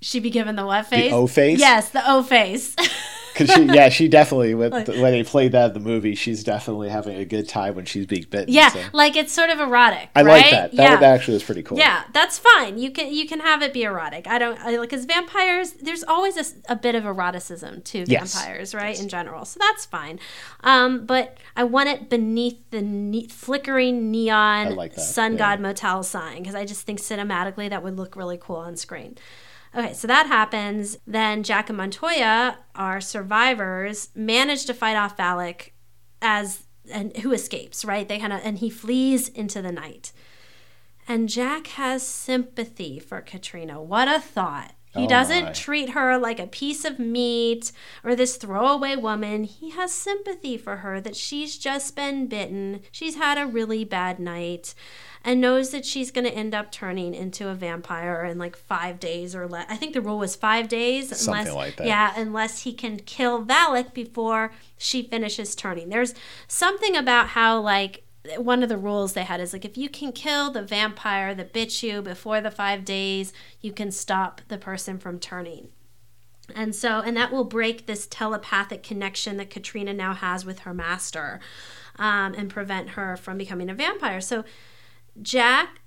she 0.00 0.18
be 0.18 0.30
given 0.30 0.56
the 0.56 0.64
what 0.66 0.86
face? 0.86 1.10
The 1.10 1.16
O 1.16 1.26
face? 1.26 1.58
Yes, 1.60 1.90
the 1.90 2.02
O 2.10 2.22
face. 2.22 2.74
Cause 3.38 3.50
she, 3.50 3.64
yeah, 3.66 3.88
she 3.88 4.08
definitely 4.08 4.54
when, 4.54 4.72
when 4.72 5.12
they 5.12 5.22
played 5.22 5.52
that 5.52 5.68
in 5.68 5.72
the 5.74 5.88
movie, 5.88 6.14
she's 6.14 6.42
definitely 6.42 6.88
having 6.88 7.16
a 7.16 7.24
good 7.24 7.48
time 7.48 7.76
when 7.76 7.84
she's 7.84 8.04
being 8.04 8.26
bitten. 8.28 8.52
Yeah, 8.52 8.70
so. 8.70 8.82
like 8.92 9.14
it's 9.14 9.32
sort 9.32 9.50
of 9.50 9.60
erotic. 9.60 10.10
I 10.16 10.22
right? 10.22 10.42
like 10.42 10.50
that. 10.50 10.70
That, 10.72 10.82
yeah. 10.82 10.96
that 10.96 11.14
actually 11.14 11.36
is 11.36 11.44
pretty 11.44 11.62
cool. 11.62 11.78
Yeah, 11.78 12.02
that's 12.12 12.38
fine. 12.38 12.78
You 12.78 12.90
can 12.90 13.12
you 13.12 13.28
can 13.28 13.40
have 13.40 13.62
it 13.62 13.72
be 13.72 13.84
erotic. 13.84 14.26
I 14.26 14.38
don't 14.38 14.58
I, 14.58 14.76
like 14.76 14.90
because 14.90 15.04
vampires. 15.04 15.72
There's 15.72 16.02
always 16.02 16.54
a 16.68 16.76
bit 16.76 16.94
of 16.94 17.04
eroticism 17.04 17.82
to 17.82 18.04
Yes. 18.08 18.34
vampires, 18.34 18.74
right? 18.74 18.98
In 18.98 19.08
general, 19.08 19.44
so 19.44 19.58
that's 19.60 19.84
fine. 19.84 20.18
Um, 20.64 21.06
but 21.06 21.38
I 21.56 21.64
want 21.64 21.88
it 21.88 22.10
beneath 22.10 22.58
the 22.70 22.82
ne- 22.82 23.28
flickering 23.28 24.10
neon 24.10 24.74
like 24.74 24.94
sun 24.94 25.32
yeah. 25.32 25.38
god 25.38 25.60
motel 25.60 26.02
sign 26.02 26.38
because 26.38 26.54
I 26.54 26.64
just 26.64 26.82
think 26.86 26.98
cinematically 26.98 27.70
that 27.70 27.82
would 27.82 27.96
look 27.96 28.16
really 28.16 28.38
cool 28.38 28.56
on 28.56 28.76
screen. 28.76 29.16
Okay, 29.78 29.92
so 29.92 30.08
that 30.08 30.26
happens. 30.26 30.98
Then 31.06 31.44
Jack 31.44 31.68
and 31.68 31.78
Montoya, 31.78 32.58
our 32.74 33.00
survivors, 33.00 34.08
manage 34.12 34.64
to 34.64 34.74
fight 34.74 34.96
off 34.96 35.16
Valak 35.16 35.70
as 36.20 36.64
and 36.90 37.16
who 37.18 37.32
escapes, 37.32 37.84
right? 37.84 38.08
They 38.08 38.18
kind 38.18 38.32
of 38.32 38.40
and 38.42 38.58
he 38.58 38.70
flees 38.70 39.28
into 39.28 39.62
the 39.62 39.70
night. 39.70 40.12
And 41.06 41.28
Jack 41.28 41.68
has 41.68 42.02
sympathy 42.02 42.98
for 42.98 43.20
Katrina. 43.20 43.80
What 43.80 44.08
a 44.08 44.18
thought. 44.18 44.74
He 44.98 45.04
Oh, 45.04 45.08
doesn't 45.08 45.44
my. 45.44 45.52
treat 45.52 45.90
her 45.90 46.18
like 46.18 46.38
a 46.40 46.46
piece 46.46 46.84
of 46.84 46.98
meat 46.98 47.72
or 48.04 48.14
this 48.14 48.36
throwaway 48.36 48.96
woman. 48.96 49.44
He 49.44 49.70
has 49.70 49.92
sympathy 49.92 50.56
for 50.56 50.76
her 50.78 51.00
that 51.00 51.16
she's 51.16 51.56
just 51.58 51.94
been 51.96 52.26
bitten. 52.26 52.80
She's 52.92 53.14
had 53.16 53.38
a 53.38 53.46
really 53.46 53.84
bad 53.84 54.18
night 54.18 54.74
and 55.24 55.40
knows 55.40 55.70
that 55.70 55.84
she's 55.84 56.10
going 56.10 56.24
to 56.26 56.32
end 56.32 56.54
up 56.54 56.70
turning 56.70 57.12
into 57.14 57.48
a 57.48 57.54
vampire 57.54 58.24
in 58.24 58.38
like 58.38 58.56
five 58.56 59.00
days 59.00 59.34
or 59.34 59.48
less. 59.48 59.66
I 59.68 59.76
think 59.76 59.92
the 59.94 60.00
rule 60.00 60.18
was 60.18 60.36
five 60.36 60.68
days. 60.68 61.08
Something 61.18 61.40
unless, 61.48 61.54
like 61.54 61.76
that. 61.76 61.86
Yeah, 61.86 62.12
unless 62.16 62.62
he 62.62 62.72
can 62.72 62.98
kill 63.00 63.44
Valak 63.44 63.92
before 63.92 64.52
she 64.76 65.02
finishes 65.02 65.54
turning. 65.54 65.88
There's 65.88 66.14
something 66.46 66.96
about 66.96 67.28
how, 67.28 67.60
like, 67.60 68.04
one 68.36 68.62
of 68.62 68.68
the 68.68 68.78
rules 68.78 69.12
they 69.12 69.24
had 69.24 69.40
is 69.40 69.52
like 69.52 69.64
if 69.64 69.76
you 69.76 69.88
can 69.88 70.12
kill 70.12 70.50
the 70.50 70.62
vampire 70.62 71.34
that 71.34 71.52
bit 71.52 71.82
you 71.82 72.02
before 72.02 72.40
the 72.40 72.50
five 72.50 72.84
days, 72.84 73.32
you 73.60 73.72
can 73.72 73.90
stop 73.90 74.40
the 74.48 74.58
person 74.58 74.98
from 74.98 75.18
turning. 75.18 75.68
And 76.54 76.74
so, 76.74 77.00
and 77.00 77.16
that 77.16 77.30
will 77.30 77.44
break 77.44 77.86
this 77.86 78.06
telepathic 78.06 78.82
connection 78.82 79.36
that 79.36 79.50
Katrina 79.50 79.92
now 79.92 80.14
has 80.14 80.44
with 80.44 80.60
her 80.60 80.72
master 80.72 81.40
um, 81.98 82.34
and 82.34 82.50
prevent 82.50 82.90
her 82.90 83.16
from 83.16 83.38
becoming 83.38 83.68
a 83.68 83.74
vampire. 83.74 84.20
So, 84.20 84.44
Jack 85.20 85.80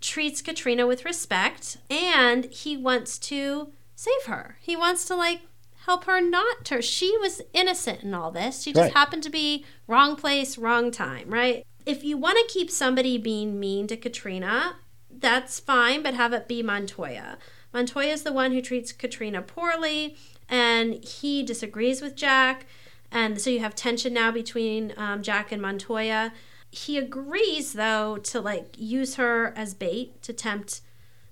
treats 0.00 0.42
Katrina 0.42 0.86
with 0.86 1.04
respect 1.04 1.78
and 1.90 2.44
he 2.46 2.76
wants 2.76 3.18
to 3.18 3.72
save 3.96 4.26
her. 4.26 4.58
He 4.60 4.76
wants 4.76 5.04
to, 5.06 5.16
like, 5.16 5.40
help 5.86 6.04
her 6.04 6.20
not 6.20 6.64
to. 6.66 6.82
She 6.82 7.16
was 7.18 7.40
innocent 7.52 8.02
in 8.02 8.14
all 8.14 8.30
this. 8.30 8.62
She 8.62 8.72
just 8.72 8.82
Right. 8.82 8.92
happened 8.92 9.22
to 9.24 9.30
be 9.30 9.64
wrong 9.86 10.16
place, 10.16 10.58
wrong 10.58 10.90
time, 10.90 11.30
right? 11.30 11.64
If 11.86 12.04
you 12.04 12.16
want 12.16 12.36
to 12.36 12.52
keep 12.52 12.70
somebody 12.70 13.16
being 13.18 13.58
mean 13.58 13.86
to 13.86 13.96
Katrina, 13.96 14.76
that's 15.10 15.58
fine, 15.58 16.02
but 16.02 16.14
have 16.14 16.32
it 16.32 16.46
be 16.48 16.62
Montoya. 16.62 17.38
Montoya 17.72 18.12
is 18.12 18.22
the 18.22 18.32
one 18.32 18.52
who 18.52 18.60
treats 18.60 18.92
Katrina 18.92 19.40
poorly, 19.42 20.16
and 20.48 21.02
he 21.04 21.42
disagrees 21.42 22.00
with 22.02 22.16
Jack. 22.16 22.66
And 23.10 23.40
so 23.40 23.48
you 23.48 23.60
have 23.60 23.74
tension 23.74 24.12
now 24.12 24.30
between 24.30 24.92
um, 24.96 25.22
Jack 25.22 25.50
and 25.50 25.62
Montoya. 25.62 26.32
He 26.70 26.98
agrees, 26.98 27.72
though, 27.72 28.18
to 28.24 28.40
like 28.40 28.74
use 28.76 29.14
her 29.14 29.54
as 29.56 29.72
bait 29.72 30.20
to 30.22 30.34
tempt 30.34 30.82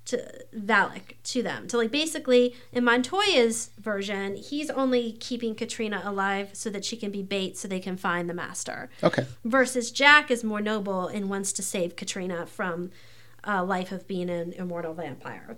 to 0.07 0.45
Valak 0.55 1.17
to 1.25 1.43
them. 1.43 1.67
To 1.69 1.77
like 1.77 1.91
basically 1.91 2.55
in 2.73 2.85
Montoya's 2.85 3.71
version, 3.79 4.37
he's 4.37 4.71
only 4.71 5.13
keeping 5.13 5.55
Katrina 5.55 6.01
alive 6.05 6.51
so 6.53 6.71
that 6.71 6.85
she 6.85 6.97
can 6.97 7.11
be 7.11 7.23
bait 7.23 7.59
so 7.59 7.69
they 7.69 7.81
can 7.81 7.97
find 7.97 8.31
the 8.31 8.35
master. 8.35 8.89
Okay. 9.03 9.27
Versus 9.45 9.91
Jack 9.91 10.31
is 10.31 10.43
more 10.45 10.61
noble 10.61 11.09
and 11.09 11.29
wants 11.29 11.53
to 11.55 11.63
save 11.63 11.97
Katrina 11.97 12.47
from 12.47 12.91
a 13.45 13.65
life 13.65 13.93
of 13.93 14.07
being 14.07 14.31
an 14.31 14.53
immortal 14.53 14.95
vampire. 14.95 15.57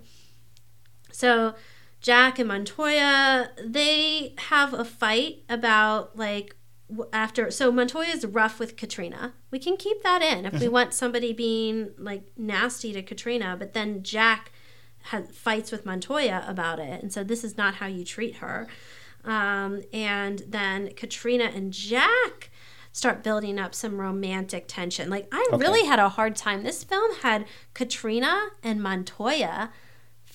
So 1.11 1.55
Jack 2.01 2.39
and 2.39 2.47
Montoya, 2.47 3.51
they 3.63 4.33
have 4.37 4.73
a 4.73 4.85
fight 4.85 5.43
about 5.49 6.17
like 6.17 6.55
after 7.13 7.51
so 7.51 7.71
Montoya 7.71 8.07
is 8.09 8.25
rough 8.25 8.59
with 8.59 8.75
Katrina. 8.77 9.33
We 9.51 9.59
can 9.59 9.77
keep 9.77 10.01
that 10.03 10.21
in 10.21 10.45
if 10.45 10.59
we 10.59 10.67
want 10.67 10.93
somebody 10.93 11.33
being 11.33 11.91
like 11.97 12.23
nasty 12.37 12.93
to 12.93 13.01
Katrina, 13.03 13.55
but 13.57 13.73
then 13.73 14.03
Jack 14.03 14.51
has, 15.03 15.29
fights 15.29 15.71
with 15.71 15.85
Montoya 15.85 16.43
about 16.47 16.79
it, 16.79 17.01
and 17.01 17.11
so 17.13 17.23
this 17.23 17.43
is 17.43 17.57
not 17.57 17.75
how 17.75 17.85
you 17.87 18.03
treat 18.03 18.37
her. 18.37 18.67
Um, 19.23 19.81
and 19.93 20.43
then 20.47 20.93
Katrina 20.95 21.45
and 21.45 21.71
Jack 21.73 22.49
start 22.91 23.21
building 23.23 23.59
up 23.59 23.75
some 23.75 23.99
romantic 23.99 24.65
tension. 24.67 25.09
Like 25.09 25.27
I 25.31 25.45
Okay. 25.53 25.57
really 25.61 25.85
had 25.85 25.99
a 25.99 26.09
hard 26.09 26.35
time. 26.35 26.63
This 26.63 26.83
film 26.83 27.15
had 27.21 27.45
Katrina 27.73 28.49
and 28.63 28.81
Montoya 28.81 29.71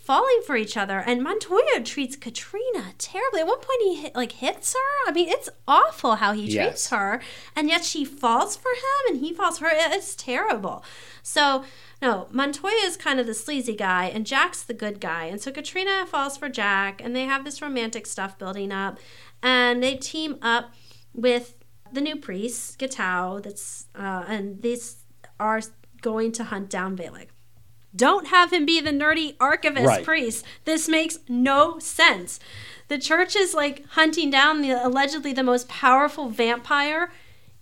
falling 0.05 0.41
for 0.47 0.57
each 0.57 0.77
other 0.77 0.99
and 1.01 1.23
Montoya 1.23 1.81
treats 1.83 2.17
Katrina 2.17 2.93
terribly. 2.99 3.41
At 3.41 3.47
one 3.47 3.59
point 3.61 3.83
he 3.83 3.95
hit, 4.03 4.15
like 4.15 4.33
hits 4.33 4.75
her. 4.75 5.09
I 5.09 5.13
mean, 5.13 5.29
it's 5.29 5.49
awful 5.67 6.17
how 6.17 6.33
he 6.33 6.43
treats 6.43 6.55
Yes. 6.55 6.91
her 6.91 7.21
and 7.57 7.69
yet 7.69 7.85
she 7.85 8.05
falls 8.05 8.55
for 8.57 8.69
him 8.71 9.15
and 9.15 9.25
he 9.25 9.33
falls 9.33 9.59
for 9.59 9.67
her. 9.67 9.73
It's 9.75 10.15
terrible. 10.15 10.85
So, 11.23 11.65
no, 12.03 12.29
Montoya 12.31 12.73
is 12.85 12.97
kind 12.97 13.19
of 13.19 13.27
the 13.27 13.35
sleazy 13.35 13.75
guy 13.75 14.07
and 14.07 14.27
Jack's 14.27 14.63
the 14.63 14.75
good 14.75 15.01
guy. 15.01 15.25
And 15.25 15.41
so 15.41 15.51
Katrina 15.51 16.05
falls 16.07 16.37
for 16.37 16.49
Jack 16.49 17.01
and 17.03 17.17
they 17.17 17.25
have 17.25 17.45
this 17.45 17.63
romantic 17.63 18.07
stuff 18.07 18.39
building 18.39 18.73
up 18.73 18.99
and 19.43 19.83
they 19.83 19.97
team 19.97 20.37
up 20.43 20.73
with 21.15 21.57
the 21.93 22.01
new 22.01 22.17
priest, 22.17 22.79
Guiteau, 22.79 23.41
that's 23.41 23.87
uh, 23.95 24.25
and 24.27 24.61
these 24.63 25.05
are 25.39 25.61
going 26.03 26.33
to 26.33 26.45
hunt 26.45 26.69
down 26.69 26.97
Valak. 26.97 27.29
Don't 27.97 28.29
have 28.29 28.53
him 28.53 28.67
be 28.67 28.81
the 28.81 28.91
nerdy 28.91 29.37
archivist 29.41 29.87
Right. 29.87 30.05
priest. 30.05 30.45
This 30.65 30.89
makes 30.89 31.19
no 31.29 31.79
sense. 31.79 32.41
The 32.89 32.99
church 32.99 33.35
is 33.37 33.55
like 33.55 33.85
hunting 33.91 34.31
down 34.31 34.61
the 34.63 34.73
allegedly 34.73 35.33
the 35.33 35.43
most 35.43 35.69
powerful 35.69 36.29
vampire 36.29 37.11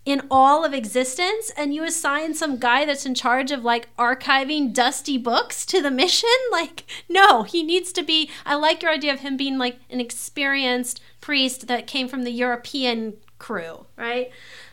in 0.05 0.21
all 0.29 0.65
of 0.65 0.73
existence, 0.73 1.49
and 1.55 1.73
you 1.73 1.81
assign 1.85 2.33
some 2.33 2.57
guy 2.57 2.83
that's 2.83 3.05
in 3.05 3.15
charge 3.15 3.51
of 3.51 3.63
like 3.63 3.87
archiving 3.95 4.73
dusty 4.73 5.17
books 5.17 5.65
to 5.67 5.81
the 5.81 5.91
mission? 5.91 6.27
Like, 6.51 6.83
no, 7.09 7.43
he 7.43 7.63
needs 7.63 7.91
to 7.93 8.03
be. 8.03 8.29
I 8.45 8.55
like 8.55 8.83
your 8.83 8.91
idea 8.91 9.13
of 9.13 9.21
him 9.21 9.37
being 9.37 9.57
like 9.57 9.77
an 9.89 9.99
experienced 10.01 10.99
priest 11.21 11.67
that 11.67 11.87
came 11.87 12.07
from 12.09 12.23
the 12.23 12.31
European 12.31 13.13
crew, 13.39 13.85
right? 13.95 14.29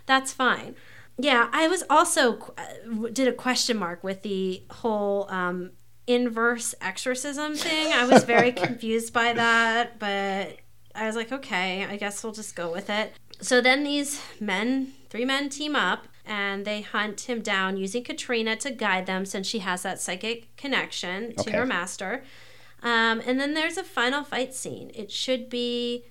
That's 0.07 0.33
fine. 0.33 0.75
Yeah, 1.23 1.49
I 1.53 1.69
was 1.69 1.83
also 1.91 2.55
uh, 2.57 3.09
did 3.13 3.29
a 3.29 3.33
question 3.33 3.77
mark 3.77 4.03
with 4.03 4.23
the 4.23 4.63
whole 4.71 5.31
um, 5.31 5.73
inverse 6.07 6.75
exorcism 6.81 7.55
thing. 7.55 7.93
I 7.93 8.07
was 8.07 8.25
very 8.25 8.53
confused 8.65 9.13
by 9.13 9.33
that, 9.35 9.99
but 9.99 10.57
I 10.95 11.07
was 11.07 11.17
like, 11.17 11.31
okay, 11.33 11.85
I 11.85 11.97
guess 11.97 12.23
we'll 12.25 12.33
just 12.33 12.57
go 12.57 12.73
with 12.73 12.89
it. 12.89 13.13
So 13.41 13.61
then 13.61 13.85
these 13.85 14.21
men, 14.41 14.93
three 15.09 15.25
men, 15.25 15.49
team 15.49 15.77
up 15.77 16.07
and 16.25 16.65
they 16.65 16.83
hunt 16.83 17.23
him 17.23 17.41
down 17.43 17.77
using 17.77 18.05
Katrina 18.05 18.57
to 18.57 18.71
guide 18.71 19.07
them 19.07 19.25
since 19.27 19.47
she 19.47 19.61
has 19.61 19.83
that 19.83 20.01
psychic 20.01 20.55
connection 20.57 21.35
to 21.37 21.41
Okay. 21.43 21.53
her 21.53 21.67
master. 21.67 22.23
Um, 22.83 23.21
and 23.27 23.39
then 23.41 23.55
there's 23.55 23.77
a 23.77 23.85
final 23.85 24.25
fight 24.25 24.55
scene. 24.55 24.91
It 24.95 25.11
should 25.11 25.51
be 25.51 26.05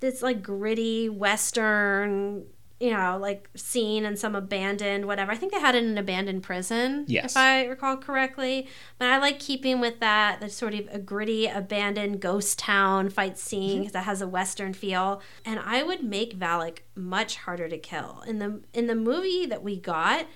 this 0.00 0.22
like 0.22 0.42
gritty 0.42 1.08
western 1.08 2.46
you 2.80 2.90
know 2.90 3.18
like 3.20 3.48
scene 3.54 4.04
in 4.06 4.16
some 4.16 4.34
abandoned 4.34 5.06
whatever 5.06 5.30
i 5.30 5.36
think 5.36 5.52
they 5.52 5.60
had 5.60 5.74
it 5.74 5.84
in 5.84 5.90
an 5.90 5.98
abandoned 5.98 6.42
prison 6.42 7.04
Yes. 7.06 7.32
if 7.32 7.36
i 7.36 7.66
recall 7.66 7.96
correctly 7.98 8.66
but 8.98 9.08
i 9.08 9.18
like 9.18 9.38
keeping 9.38 9.80
with 9.80 10.00
that 10.00 10.40
the 10.40 10.48
sort 10.48 10.72
of 10.74 10.88
a 10.90 10.98
gritty 10.98 11.46
abandoned 11.46 12.20
ghost 12.20 12.58
town 12.58 13.10
fight 13.10 13.38
scene 13.38 13.70
mm-hmm. 13.70 13.78
because 13.80 13.92
that 13.92 14.04
has 14.04 14.22
a 14.22 14.26
western 14.28 14.72
feel 14.72 15.20
and 15.44 15.60
i 15.60 15.82
would 15.82 16.02
make 16.02 16.38
valek 16.38 16.78
much 16.94 17.36
harder 17.36 17.68
to 17.68 17.76
kill 17.78 18.22
in 18.26 18.38
the 18.38 18.60
in 18.72 18.86
the 18.86 18.94
movie 18.94 19.44
that 19.46 19.62
we 19.62 19.78
got 19.78 20.26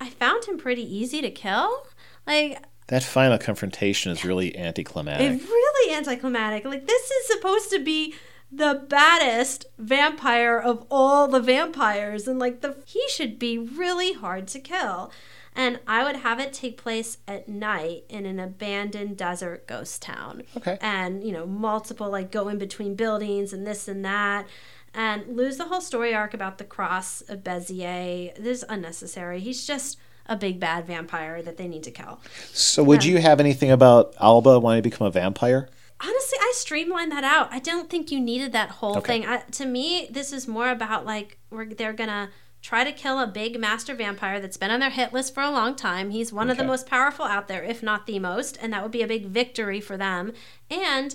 i 0.00 0.08
found 0.08 0.44
him 0.46 0.56
pretty 0.56 0.82
easy 0.82 1.20
to 1.20 1.30
kill 1.30 1.86
like 2.26 2.62
That 2.88 3.02
final 3.02 3.38
confrontation 3.38 4.10
is 4.10 4.24
really 4.24 4.56
anticlimactic. 4.56 5.32
it's 5.32 5.44
really 5.44 5.94
anticlimactic. 5.94 6.64
Like 6.64 6.86
this 6.86 7.10
is 7.10 7.26
supposed 7.28 7.70
to 7.70 7.78
be 7.78 8.14
the 8.52 8.84
baddest 8.88 9.66
vampire 9.78 10.58
of 10.58 10.84
all 10.90 11.28
the 11.28 11.40
vampires 11.40 12.26
and 12.26 12.38
like 12.38 12.60
the 12.60 12.76
he 12.84 13.02
should 13.08 13.38
be 13.38 13.58
really 13.58 14.12
hard 14.12 14.48
to 14.48 14.58
kill. 14.58 15.12
And 15.54 15.80
I 15.86 16.04
would 16.04 16.16
have 16.16 16.38
it 16.38 16.52
take 16.52 16.76
place 16.76 17.18
at 17.26 17.48
night 17.48 18.04
in 18.08 18.24
an 18.24 18.38
abandoned 18.38 19.16
desert 19.16 19.66
ghost 19.66 20.00
town. 20.00 20.44
Okay. 20.56 20.78
And, 20.80 21.24
you 21.24 21.32
know, 21.32 21.44
multiple 21.44 22.08
like 22.08 22.30
go 22.30 22.48
in 22.48 22.58
between 22.58 22.94
buildings 22.94 23.52
and 23.52 23.66
this 23.66 23.88
and 23.88 24.04
that 24.04 24.46
and 24.94 25.36
lose 25.36 25.56
the 25.56 25.66
whole 25.66 25.80
story 25.80 26.14
arc 26.14 26.34
about 26.34 26.58
the 26.58 26.64
cross 26.64 27.20
of 27.22 27.40
Bezier. 27.44 28.34
This 28.36 28.58
is 28.58 28.64
unnecessary. 28.68 29.40
He's 29.40 29.66
just 29.66 29.98
a 30.26 30.36
big 30.36 30.60
bad 30.60 30.86
vampire 30.86 31.42
that 31.42 31.56
they 31.56 31.68
need 31.68 31.82
to 31.84 31.90
kill. 31.90 32.20
So, 32.52 32.82
would 32.84 33.04
you 33.04 33.18
have 33.18 33.40
anything 33.40 33.70
about 33.70 34.14
Alba 34.20 34.60
wanting 34.60 34.82
to 34.82 34.88
become 34.88 35.06
a 35.06 35.10
vampire? 35.10 35.68
Honestly, 36.02 36.38
I 36.40 36.52
streamlined 36.54 37.12
that 37.12 37.24
out. 37.24 37.48
I 37.52 37.58
don't 37.58 37.90
think 37.90 38.10
you 38.10 38.20
needed 38.20 38.52
that 38.52 38.70
whole 38.70 38.98
Okay. 38.98 39.20
thing. 39.20 39.26
I, 39.28 39.38
to 39.52 39.66
me, 39.66 40.08
this 40.10 40.32
is 40.32 40.48
more 40.48 40.70
about 40.70 41.04
like 41.04 41.38
we're, 41.50 41.66
they're 41.66 41.92
gonna 41.92 42.30
try 42.62 42.84
to 42.84 42.92
kill 42.92 43.18
a 43.18 43.26
big 43.26 43.58
master 43.58 43.94
vampire 43.94 44.38
that's 44.40 44.56
been 44.58 44.70
on 44.70 44.80
their 44.80 44.90
hit 44.90 45.12
list 45.12 45.32
for 45.34 45.42
a 45.42 45.50
long 45.50 45.74
time. 45.74 46.10
He's 46.10 46.32
one 46.32 46.50
of 46.50 46.56
the 46.58 46.64
most 46.64 46.86
powerful 46.86 47.24
out 47.24 47.48
there, 47.48 47.62
if 47.64 47.82
not 47.82 48.06
the 48.06 48.18
most, 48.18 48.58
and 48.60 48.72
that 48.72 48.82
would 48.82 48.92
be 48.92 49.02
a 49.02 49.06
big 49.06 49.26
victory 49.26 49.80
for 49.80 49.96
them. 49.96 50.32
And 50.70 51.14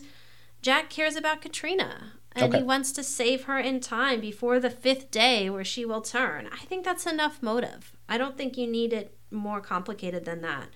Jack 0.61 0.89
cares 0.89 1.15
about 1.15 1.41
Katrina. 1.41 2.13
And 2.37 2.45
Okay. 2.49 2.57
he 2.57 2.63
wants 2.63 2.91
to 2.93 3.03
save 3.03 3.43
her 3.43 3.57
in 3.57 3.79
time 3.79 4.19
before 4.19 4.59
the 4.59 4.69
fifth 4.69 5.09
day 5.09 5.49
where 5.49 5.63
she 5.63 5.85
will 5.85 6.01
turn. 6.01 6.49
I 6.51 6.65
think 6.65 6.83
that's 6.83 7.05
enough 7.05 7.41
motive. 7.41 7.93
I 8.09 8.17
don't 8.17 8.37
think 8.37 8.57
you 8.57 8.67
need 8.67 8.91
it 8.91 9.15
more 9.31 9.61
complicated 9.61 10.25
than 10.25 10.41
that. 10.41 10.67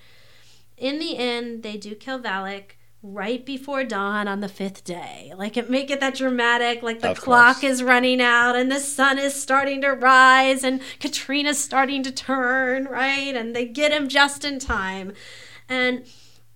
In 0.78 0.98
the 0.98 1.18
end, 1.18 1.62
they 1.62 1.76
do 1.76 1.94
kill 1.94 2.18
Valak 2.18 2.76
right 3.02 3.46
before 3.46 3.82
dawn 3.84 4.28
on 4.28 4.40
the 4.40 4.48
fifth 4.48 4.84
day. 4.84 5.32
Like 5.36 5.56
it 5.56 5.70
make 5.70 5.90
it 5.90 6.00
that 6.00 6.14
dramatic, 6.14 6.82
like 6.82 7.00
the 7.00 7.12
Of 7.12 7.20
clock 7.20 7.60
course. 7.60 7.72
is 7.72 7.82
running 7.82 8.20
out 8.20 8.56
and 8.56 8.70
the 8.70 8.80
sun 8.80 9.18
is 9.18 9.34
starting 9.34 9.80
to 9.80 9.88
rise 9.92 10.62
and 10.62 10.82
Katrina's 10.98 11.58
starting 11.58 12.02
to 12.02 12.12
turn, 12.12 12.84
right? 12.84 13.34
And 13.34 13.56
they 13.56 13.64
get 13.66 13.90
him 13.92 14.08
just 14.08 14.44
in 14.44 14.58
time. 14.58 15.12
And 15.68 16.04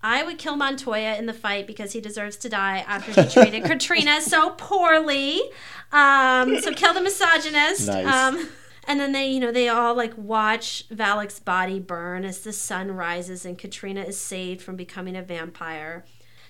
I 0.02 0.22
would 0.22 0.37
kill 0.37 0.54
Montoya 0.57 1.16
in 1.16 1.24
the 1.24 1.33
fight 1.33 1.66
because 1.66 1.92
he 1.92 2.00
deserves 2.02 2.37
to 2.38 2.50
die 2.50 2.85
after 2.87 3.22
he 3.22 3.28
treated 3.30 3.64
Katrina 3.64 4.20
so 4.20 4.50
poorly. 4.50 5.40
Um, 5.92 6.61
so 6.61 6.72
kill 6.74 6.92
the 6.92 7.00
misogynist. 7.00 7.88
Nice. 7.88 8.07
Um, 8.07 8.50
and 8.87 9.00
then 9.00 9.12
they, 9.12 9.28
you 9.30 9.40
know, 9.40 9.50
they 9.50 9.70
all 9.70 9.94
like 9.94 10.12
watch 10.18 10.85
Valak's 10.90 11.40
body 11.40 11.80
burn 11.80 12.26
as 12.26 12.40
the 12.40 12.52
sun 12.52 12.90
rises 12.92 13.46
and 13.46 13.57
Katrina 13.57 14.02
is 14.02 14.18
saved 14.18 14.61
from 14.61 14.76
becoming 14.76 15.16
a 15.16 15.22
vampire. 15.22 16.04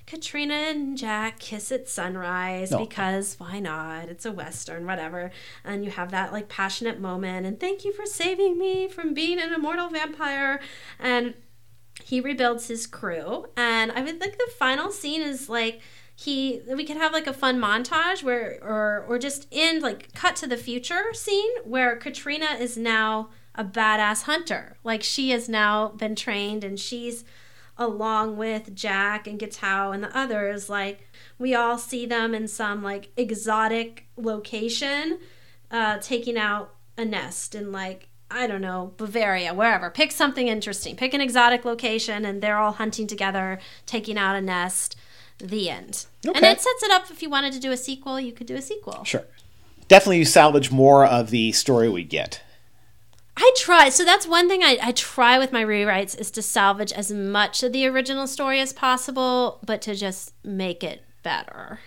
Katrina 0.06 0.54
and 0.54 0.98
Jack 0.98 1.38
kiss 1.38 1.72
at 1.72 1.88
sunrise 1.88 2.70
No. 2.70 2.78
because 2.78 3.36
why 3.38 3.58
not? 3.58 4.08
It's 4.08 4.26
a 4.26 4.32
western, 4.32 4.86
whatever. 4.86 5.30
And 5.64 5.84
you 5.84 5.90
have 5.90 6.10
that 6.10 6.32
like 6.32 6.48
passionate 6.48 7.00
moment 7.00 7.46
and 7.46 7.58
thank 7.58 7.84
you 7.84 7.92
for 7.92 8.04
saving 8.06 8.58
me 8.58 8.88
from 8.88 9.14
being 9.14 9.40
an 9.40 9.52
immortal 9.52 9.88
vampire. 9.88 10.60
And 10.98 11.34
he 12.02 12.20
rebuilds 12.20 12.66
his 12.66 12.88
crew 12.88 13.46
and 13.56 13.92
i 13.92 14.02
would 14.02 14.18
think 14.18 14.36
the 14.36 14.50
final 14.58 14.90
scene 14.90 15.22
is 15.22 15.48
like 15.48 15.80
he 16.16 16.60
we 16.74 16.84
could 16.84 16.96
have 16.96 17.12
like 17.12 17.28
a 17.28 17.32
fun 17.32 17.56
montage 17.60 18.20
where 18.20 18.58
or 18.62 19.04
or 19.08 19.16
just 19.16 19.46
end 19.52 19.80
like 19.80 20.12
cut 20.12 20.34
to 20.34 20.46
the 20.48 20.56
future 20.56 21.04
scene 21.12 21.52
where 21.62 21.94
katrina 21.96 22.56
is 22.58 22.76
now 22.76 23.28
a 23.54 23.64
badass 23.64 24.24
hunter 24.24 24.76
like 24.82 25.04
she 25.04 25.30
has 25.30 25.48
now 25.48 25.88
been 25.90 26.16
trained 26.16 26.64
and 26.64 26.80
she's 26.80 27.24
along 27.76 28.36
with 28.36 28.74
jack 28.74 29.26
and 29.26 29.38
Guiteau 29.38 29.92
and 29.92 30.02
the 30.02 30.16
others 30.16 30.68
like 30.68 31.08
we 31.38 31.54
all 31.54 31.76
see 31.76 32.06
them 32.06 32.34
in 32.34 32.46
some 32.46 32.82
like 32.82 33.10
exotic 33.16 34.06
location 34.16 35.18
uh 35.70 35.98
taking 35.98 36.38
out 36.38 36.74
a 36.96 37.04
nest 37.04 37.54
in 37.54 37.72
like 37.72 38.08
I 38.30 38.48
don't 38.48 38.62
know, 38.62 38.94
Bavaria, 38.96 39.54
wherever. 39.54 39.90
Pick 39.90 40.10
something 40.10 40.48
interesting. 40.48 40.96
Pick 40.96 41.14
an 41.14 41.20
exotic 41.20 41.64
location, 41.64 42.24
and 42.24 42.42
they're 42.42 42.58
all 42.58 42.72
hunting 42.72 43.06
together, 43.06 43.60
taking 43.86 44.18
out 44.18 44.34
a 44.34 44.40
nest. 44.40 44.96
The 45.38 45.68
end. 45.68 46.06
And 46.24 46.36
it 46.36 46.60
sets 46.60 46.82
it 46.82 46.92
up 46.92 47.10
if 47.10 47.20
you 47.20 47.28
wanted 47.28 47.52
to 47.54 47.60
do 47.60 47.72
a 47.72 47.76
sequel, 47.76 48.20
you 48.20 48.30
could 48.30 48.46
do 48.46 48.54
a 48.54 48.62
sequel. 48.62 49.02
Sure. 49.02 49.24
Definitely 49.88 50.18
you 50.18 50.24
salvage 50.24 50.70
more 50.70 51.04
of 51.04 51.30
the 51.30 51.50
story 51.52 51.88
we 51.88 52.04
get. 52.04 52.40
I 53.36 53.52
try. 53.56 53.88
So 53.88 54.04
that's 54.04 54.26
one 54.26 54.48
thing 54.48 54.62
I, 54.62 54.78
I 54.80 54.92
try 54.92 55.38
with 55.38 55.52
my 55.52 55.64
rewrites 55.64 56.18
is 56.18 56.30
to 56.32 56.42
salvage 56.42 56.92
as 56.92 57.10
much 57.10 57.62
of 57.62 57.72
the 57.72 57.86
original 57.86 58.26
story 58.26 58.60
as 58.60 58.72
possible, 58.72 59.60
but 59.66 59.82
to 59.82 59.94
just 59.94 60.34
make 60.44 60.84
it 60.84 61.02
better. 61.22 61.80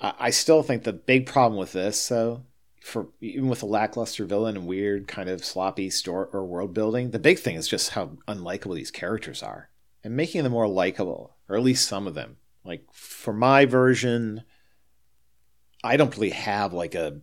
I 0.00 0.30
still 0.30 0.62
think 0.62 0.84
the 0.84 0.92
big 0.92 1.26
problem 1.26 1.58
with 1.58 1.72
this, 1.72 2.08
though, 2.08 2.42
for 2.82 3.08
even 3.20 3.48
with 3.48 3.62
a 3.62 3.66
lackluster 3.66 4.24
villain 4.24 4.56
and 4.56 4.66
weird 4.66 5.08
kind 5.08 5.28
of 5.28 5.44
sloppy 5.44 5.90
store 5.90 6.28
or 6.32 6.44
world 6.44 6.72
building, 6.72 7.10
the 7.10 7.18
big 7.18 7.38
thing 7.38 7.56
is 7.56 7.66
just 7.66 7.90
how 7.90 8.12
unlikable 8.28 8.74
these 8.74 8.90
characters 8.90 9.42
are, 9.42 9.70
and 10.04 10.16
making 10.16 10.42
them 10.42 10.52
more 10.52 10.68
likable, 10.68 11.36
or 11.48 11.56
at 11.56 11.62
least 11.62 11.88
some 11.88 12.06
of 12.06 12.14
them. 12.14 12.36
Like 12.64 12.84
for 12.92 13.32
my 13.32 13.64
version, 13.64 14.42
I 15.82 15.96
don't 15.96 16.14
really 16.14 16.30
have 16.30 16.72
like 16.72 16.94
a 16.94 17.20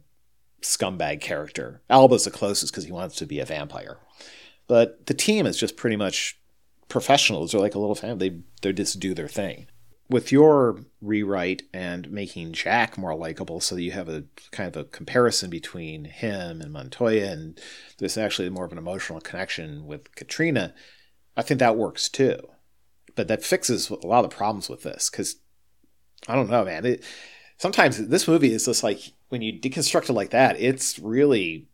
scumbag 0.63 1.21
character. 1.21 1.81
Alba's 1.89 2.25
the 2.25 2.31
closest 2.31 2.71
because 2.71 2.85
he 2.85 2.91
wants 2.91 3.15
to 3.17 3.25
be 3.25 3.39
a 3.39 3.45
vampire, 3.45 3.99
but 4.67 5.05
the 5.05 5.13
team 5.13 5.45
is 5.45 5.57
just 5.57 5.77
pretty 5.77 5.95
much 5.95 6.39
professionals. 6.87 7.51
They're 7.51 7.61
like 7.61 7.75
a 7.75 7.79
little 7.79 7.95
family. 7.95 8.29
They 8.29 8.39
they 8.61 8.73
just 8.73 8.99
do 8.99 9.13
their 9.13 9.27
thing 9.27 9.67
with 10.09 10.31
your 10.31 10.79
rewrite 11.01 11.63
and 11.73 12.11
making 12.11 12.53
Jack 12.53 12.97
more 12.97 13.15
likable 13.15 13.59
so 13.59 13.75
that 13.75 13.81
you 13.81 13.91
have 13.91 14.09
a 14.09 14.23
kind 14.51 14.67
of 14.67 14.79
a 14.79 14.85
comparison 14.85 15.49
between 15.49 16.05
him 16.05 16.61
and 16.61 16.71
Montoya 16.71 17.31
and 17.31 17.59
there's 17.97 18.17
actually 18.17 18.49
more 18.49 18.65
of 18.65 18.71
an 18.71 18.77
emotional 18.77 19.21
connection 19.21 19.85
with 19.85 20.13
Katrina, 20.15 20.73
I 21.37 21.41
think 21.41 21.59
that 21.59 21.77
works 21.77 22.09
too. 22.09 22.37
But 23.15 23.27
that 23.27 23.43
fixes 23.43 23.89
a 23.89 23.95
lot 24.05 24.23
of 24.23 24.29
the 24.29 24.35
problems 24.35 24.69
with 24.69 24.83
this 24.83 25.09
because 25.09 25.37
I 26.27 26.35
don't 26.35 26.49
know, 26.49 26.65
man. 26.65 26.85
It, 26.85 27.03
sometimes 27.63 27.97
this 28.09 28.27
movie 28.27 28.53
is 28.53 28.65
just 28.65 28.83
like 28.83 29.13
when 29.29 29.41
you 29.41 29.53
deconstruct 29.53 30.09
it 30.09 30.13
like 30.13 30.31
that, 30.31 30.59
it's 30.59 30.99
really 30.99 31.65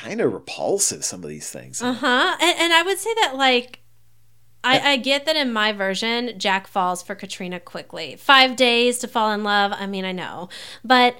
kind 0.00 0.20
of 0.20 0.32
repulsive. 0.32 1.04
Some 1.04 1.24
of 1.24 1.28
these 1.28 1.50
things. 1.50 1.82
Uh 1.82 1.94
huh. 1.94 2.36
And, 2.40 2.58
and 2.60 2.72
I 2.72 2.82
would 2.84 2.98
say 2.98 3.12
that, 3.22 3.34
like, 3.34 3.80
I, 4.62 4.92
I 4.92 4.96
get 4.96 5.26
that 5.26 5.34
in 5.34 5.52
my 5.52 5.72
version, 5.72 6.38
Jack 6.38 6.68
falls 6.68 7.02
for 7.02 7.16
Katrina 7.16 7.58
quickly. 7.58 8.14
Five 8.14 8.54
days 8.54 9.00
to 9.00 9.08
fall 9.08 9.32
in 9.32 9.42
love. 9.42 9.72
I 9.74 9.88
mean, 9.88 10.04
I 10.04 10.12
know. 10.12 10.48
But 10.84 11.16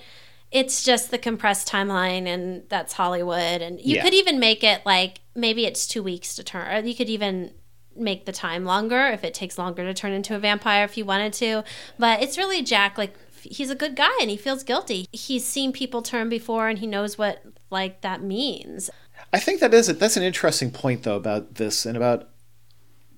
it's 0.52 0.84
just 0.84 1.10
the 1.10 1.18
compressed 1.18 1.66
timeline, 1.68 2.26
and 2.26 2.62
that's 2.68 2.92
Hollywood. 2.92 3.60
And 3.60 3.80
you 3.80 3.96
Yeah. 3.96 4.04
could 4.04 4.14
even 4.14 4.38
make 4.38 4.62
it 4.62 4.86
like 4.86 5.20
maybe 5.34 5.66
it's 5.66 5.84
two 5.88 6.04
weeks 6.04 6.36
to 6.36 6.44
turn. 6.44 6.68
Or 6.72 6.86
you 6.86 6.94
could 6.94 7.08
even 7.08 7.54
make 7.96 8.24
the 8.24 8.32
time 8.32 8.64
longer 8.64 9.08
if 9.08 9.24
it 9.24 9.34
takes 9.34 9.58
longer 9.58 9.82
to 9.82 9.92
turn 9.92 10.12
into 10.12 10.36
a 10.36 10.38
vampire 10.38 10.84
if 10.84 10.96
you 10.96 11.04
wanted 11.04 11.32
to. 11.32 11.64
But 11.98 12.22
it's 12.22 12.38
really 12.38 12.62
Jack, 12.62 12.96
like, 12.96 13.14
he's 13.42 13.70
a 13.70 13.74
good 13.74 13.96
guy 13.96 14.16
and 14.20 14.30
he 14.30 14.36
feels 14.36 14.62
guilty. 14.62 15.06
He's 15.12 15.44
seen 15.44 15.72
people 15.72 16.02
turn 16.02 16.28
before 16.28 16.68
and 16.68 16.78
he 16.78 16.86
knows 16.86 17.18
what, 17.18 17.42
like, 17.70 18.00
that 18.02 18.22
means. 18.22 18.90
I 19.32 19.38
think 19.38 19.60
that 19.60 19.74
is 19.74 19.88
it. 19.88 19.98
That's 19.98 20.16
an 20.16 20.22
interesting 20.22 20.70
point, 20.70 21.02
though, 21.02 21.16
about 21.16 21.56
this 21.56 21.84
and 21.84 21.96
about 21.96 22.28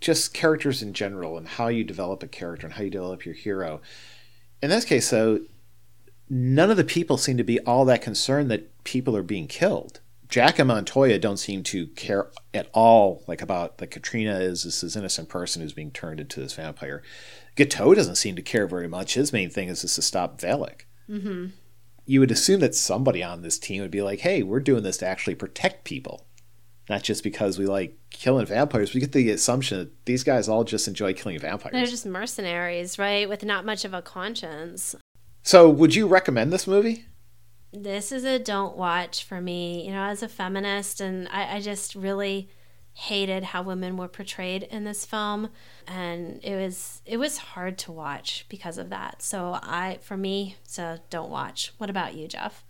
just 0.00 0.32
characters 0.32 0.82
in 0.82 0.94
general 0.94 1.36
and 1.36 1.46
how 1.46 1.68
you 1.68 1.84
develop 1.84 2.22
a 2.22 2.26
character 2.26 2.66
and 2.66 2.74
how 2.74 2.82
you 2.82 2.90
develop 2.90 3.24
your 3.24 3.34
hero. 3.34 3.80
In 4.62 4.70
this 4.70 4.84
case, 4.84 5.10
though, 5.10 5.40
none 6.28 6.70
of 6.70 6.76
the 6.76 6.84
people 6.84 7.16
seem 7.16 7.36
to 7.36 7.44
be 7.44 7.60
all 7.60 7.84
that 7.84 8.02
concerned 8.02 8.50
that 8.50 8.84
people 8.84 9.16
are 9.16 9.22
being 9.22 9.46
killed. 9.46 10.00
Jack 10.28 10.60
and 10.60 10.68
Montoya 10.68 11.18
don't 11.18 11.38
seem 11.38 11.64
to 11.64 11.88
care 11.88 12.28
at 12.54 12.70
all, 12.72 13.24
like 13.26 13.42
about 13.42 13.78
that 13.78 13.90
Katrina 13.90 14.38
is 14.38 14.62
this, 14.62 14.80
this 14.80 14.94
innocent 14.94 15.28
person 15.28 15.60
who's 15.60 15.72
being 15.72 15.90
turned 15.90 16.20
into 16.20 16.40
this 16.40 16.54
vampire. 16.54 17.02
Guiteau 17.56 17.94
doesn't 17.94 18.16
seem 18.16 18.36
to 18.36 18.42
care 18.42 18.66
very 18.66 18.88
much. 18.88 19.14
His 19.14 19.32
main 19.32 19.50
thing 19.50 19.68
is 19.68 19.82
just 19.82 19.96
to 19.96 20.02
stop 20.02 20.40
Valak. 20.40 20.82
Mm-hmm. 21.08 21.46
You 22.06 22.20
would 22.20 22.30
assume 22.30 22.60
that 22.60 22.74
somebody 22.74 23.22
on 23.22 23.42
this 23.42 23.58
team 23.58 23.82
would 23.82 23.90
be 23.90 24.02
like, 24.02 24.20
"Hey, 24.20 24.42
we're 24.42 24.60
doing 24.60 24.82
this 24.82 24.98
to 24.98 25.06
actually 25.06 25.34
protect 25.34 25.84
people." 25.84 26.26
not 26.90 27.04
just 27.04 27.22
because 27.22 27.56
we 27.56 27.66
like 27.66 27.96
killing 28.10 28.44
vampires. 28.44 28.92
We 28.92 29.00
get 29.00 29.12
the 29.12 29.30
assumption 29.30 29.78
that 29.78 30.04
these 30.06 30.24
guys 30.24 30.48
all 30.48 30.64
just 30.64 30.88
enjoy 30.88 31.14
killing 31.14 31.38
vampires. 31.38 31.72
They're 31.72 31.86
just 31.86 32.04
mercenaries, 32.04 32.98
right? 32.98 33.28
With 33.28 33.44
not 33.44 33.64
much 33.64 33.84
of 33.84 33.94
a 33.94 34.02
conscience. 34.02 34.96
so, 35.42 35.70
would 35.70 35.94
you 35.94 36.08
recommend 36.08 36.52
this 36.52 36.66
movie? 36.66 37.06
This 37.72 38.10
is 38.10 38.24
a 38.24 38.40
don't 38.40 38.76
watch 38.76 39.22
for 39.22 39.40
me, 39.40 39.86
you 39.86 39.92
know, 39.92 40.02
as 40.02 40.24
a 40.24 40.28
feminist. 40.28 41.00
And 41.00 41.28
I, 41.28 41.56
I 41.56 41.60
just 41.60 41.94
really 41.94 42.50
hated 42.92 43.44
how 43.44 43.62
women 43.62 43.96
were 43.96 44.08
portrayed 44.08 44.64
in 44.64 44.84
this 44.84 45.04
film. 45.04 45.50
And 45.86 46.40
it 46.42 46.56
was 46.56 47.02
it 47.06 47.16
was 47.16 47.38
hard 47.38 47.78
to 47.78 47.92
watch 47.92 48.46
because 48.48 48.78
of 48.78 48.90
that. 48.90 49.22
So 49.22 49.58
I 49.62 49.98
for 50.02 50.16
me, 50.16 50.56
so 50.64 50.98
don't 51.08 51.30
watch. 51.30 51.72
What 51.78 51.90
about 51.90 52.14
you, 52.14 52.28
Jeff? 52.28 52.64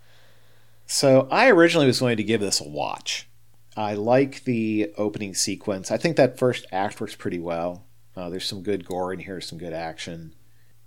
So, 0.92 1.28
I 1.30 1.48
originally 1.48 1.86
was 1.86 2.00
going 2.00 2.16
to 2.16 2.24
give 2.24 2.40
this 2.40 2.60
a 2.60 2.68
watch. 2.68 3.28
I 3.76 3.94
like 3.94 4.42
the 4.42 4.92
opening 4.98 5.36
sequence. 5.36 5.92
I 5.92 5.96
think 5.96 6.16
that 6.16 6.36
first 6.36 6.66
act 6.72 7.00
works 7.00 7.14
pretty 7.14 7.38
well. 7.38 7.86
Uh, 8.16 8.28
there's 8.28 8.44
some 8.44 8.64
good 8.64 8.84
gore 8.84 9.12
in 9.12 9.20
here, 9.20 9.40
some 9.40 9.56
good 9.56 9.72
action. 9.72 10.34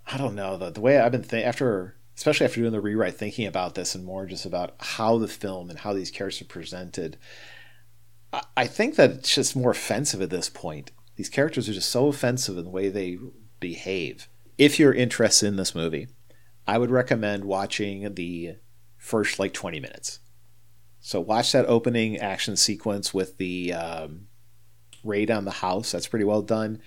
I 0.05 0.17
don't 0.17 0.35
know 0.35 0.57
the 0.57 0.71
the 0.71 0.81
way 0.81 0.99
I've 0.99 1.13
been 1.13 1.23
thinking 1.23 1.47
after, 1.47 1.95
especially 2.17 2.45
after 2.45 2.59
doing 2.59 2.73
the 2.73 2.81
rewrite, 2.81 3.15
thinking 3.15 3.47
about 3.47 3.75
this 3.75 3.95
and 3.95 4.03
more 4.03 4.25
just 4.25 4.45
about 4.45 4.75
how 4.77 5.17
the 5.17 5.27
film 5.29 5.69
and 5.69 5.79
how 5.79 5.93
these 5.93 6.11
characters 6.11 6.41
are 6.41 6.45
presented. 6.45 7.15
I, 8.55 8.67
think 8.67 8.95
that 8.95 9.11
it's 9.11 9.35
just 9.35 9.55
more 9.55 9.71
offensive 9.71 10.21
at 10.21 10.29
this 10.29 10.49
point. 10.49 10.91
These 11.15 11.29
characters 11.29 11.69
are 11.69 11.73
just 11.73 11.89
so 11.89 12.07
offensive 12.07 12.57
in 12.57 12.65
the 12.65 12.71
way 12.71 12.89
they 12.89 13.19
behave. 13.59 14.27
If 14.57 14.79
you're 14.79 14.93
interested 14.93 15.47
in 15.47 15.55
this 15.55 15.75
movie, 15.75 16.07
I 16.67 16.77
would 16.77 16.89
recommend 16.89 17.45
watching 17.45 18.15
the 18.15 18.55
first 18.97 19.37
like 19.37 19.53
20 19.53 19.79
minutes. 19.79 20.19
So 20.99 21.19
watch 21.19 21.51
that 21.51 21.65
opening 21.67 22.17
action 22.17 22.55
sequence 22.55 23.13
with 23.13 23.37
the 23.37 23.73
um, 23.73 24.27
raid 25.03 25.29
on 25.29 25.45
the 25.45 25.51
house. 25.51 25.91
That's 25.91 26.07
pretty 26.07 26.25
well 26.25 26.41
done. 26.41 26.81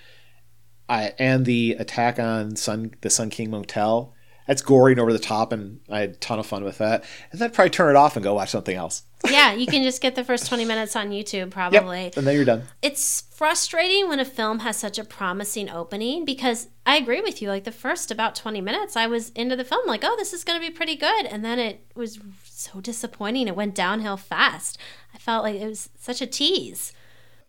I 0.89 1.13
and 1.19 1.45
the 1.45 1.75
attack 1.77 2.17
on 2.17 2.55
Sun 2.55 2.95
the 3.01 3.09
Sun 3.09 3.29
King 3.29 3.51
Motel. 3.51 4.13
That's 4.47 4.61
gory 4.61 4.93
and 4.93 4.99
over 5.01 5.11
the 5.13 5.19
top, 5.19 5.51
and 5.51 5.81
I 5.89 5.99
had 5.99 6.09
a 6.11 6.15
ton 6.15 6.39
of 6.39 6.47
fun 6.47 6.63
with 6.63 6.77
that. 6.77 7.03
And 7.31 7.39
then 7.39 7.49
I'd 7.49 7.53
probably 7.53 7.69
turn 7.69 7.89
it 7.89 7.97
off 7.97 8.15
and 8.15 8.23
go 8.23 8.33
watch 8.33 8.49
something 8.49 8.75
else. 8.75 9.03
yeah, 9.29 9.53
you 9.53 9.65
can 9.65 9.83
just 9.83 10.01
get 10.01 10.15
the 10.15 10.23
first 10.23 10.47
20 10.47 10.63
minutes 10.63 10.95
on 10.95 11.09
YouTube, 11.09 11.49
probably. 11.49 12.05
Yep, 12.05 12.17
and 12.17 12.27
then 12.27 12.35
you're 12.35 12.45
done. 12.45 12.63
It's 12.81 13.23
frustrating 13.33 14.07
when 14.07 14.19
a 14.19 14.25
film 14.25 14.59
has 14.59 14.77
such 14.77 14.97
a 14.97 15.03
promising 15.03 15.69
opening 15.69 16.23
because 16.23 16.67
I 16.85 16.97
agree 16.97 17.21
with 17.21 17.41
you. 17.41 17.49
Like 17.49 17.63
the 17.63 17.71
first 17.71 18.09
about 18.09 18.35
20 18.35 18.61
minutes, 18.61 18.95
I 18.95 19.07
was 19.07 19.29
into 19.31 19.55
the 19.55 19.65
film, 19.65 19.85
like, 19.87 20.03
oh, 20.03 20.15
this 20.17 20.33
is 20.33 20.43
going 20.43 20.59
to 20.59 20.65
be 20.65 20.73
pretty 20.73 20.95
good. 20.95 21.25
And 21.25 21.43
then 21.43 21.59
it 21.59 21.91
was 21.95 22.19
so 22.43 22.79
disappointing. 22.79 23.47
It 23.47 23.55
went 23.55 23.75
downhill 23.75 24.17
fast. 24.17 24.77
I 25.13 25.17
felt 25.17 25.43
like 25.43 25.55
it 25.55 25.67
was 25.67 25.89
such 25.97 26.21
a 26.21 26.27
tease. 26.27 26.93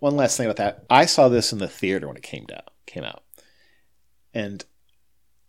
One 0.00 0.16
last 0.16 0.36
thing 0.36 0.46
about 0.46 0.56
that. 0.56 0.84
I 0.88 1.06
saw 1.06 1.28
this 1.28 1.52
in 1.52 1.58
the 1.58 1.68
theater 1.68 2.08
when 2.08 2.16
it 2.16 2.22
came 2.22 2.44
down, 2.44 2.62
came 2.86 3.04
out. 3.04 3.22
And 4.32 4.64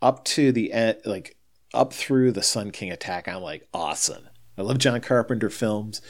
up 0.01 0.25
to 0.25 0.51
the 0.51 0.73
end, 0.73 0.97
like 1.05 1.37
up 1.73 1.93
through 1.93 2.31
the 2.31 2.43
Sun 2.43 2.71
King 2.71 2.91
attack, 2.91 3.27
I'm 3.27 3.41
like, 3.41 3.67
awesome. 3.73 4.27
I 4.57 4.61
love 4.61 4.77
John 4.77 4.99
Carpenter 5.01 5.49
films. 5.49 6.01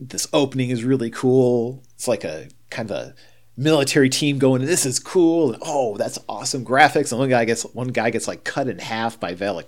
This 0.00 0.26
opening 0.32 0.70
is 0.70 0.84
really 0.84 1.10
cool. 1.10 1.84
It's 1.94 2.08
like 2.08 2.24
a 2.24 2.48
kind 2.70 2.90
of 2.90 2.96
a 2.96 3.14
military 3.56 4.08
team 4.08 4.38
going, 4.38 4.64
this 4.64 4.86
is 4.86 4.98
cool. 4.98 5.52
And, 5.52 5.62
oh, 5.64 5.96
that's 5.96 6.18
awesome 6.28 6.64
graphics. 6.64 7.12
And 7.12 7.18
one 7.18 7.28
guy 7.28 7.44
gets 7.44 7.62
one 7.62 7.88
guy 7.88 8.10
gets 8.10 8.26
like 8.26 8.44
cut 8.44 8.68
in 8.68 8.78
half 8.78 9.20
by 9.20 9.34
Valek 9.34 9.66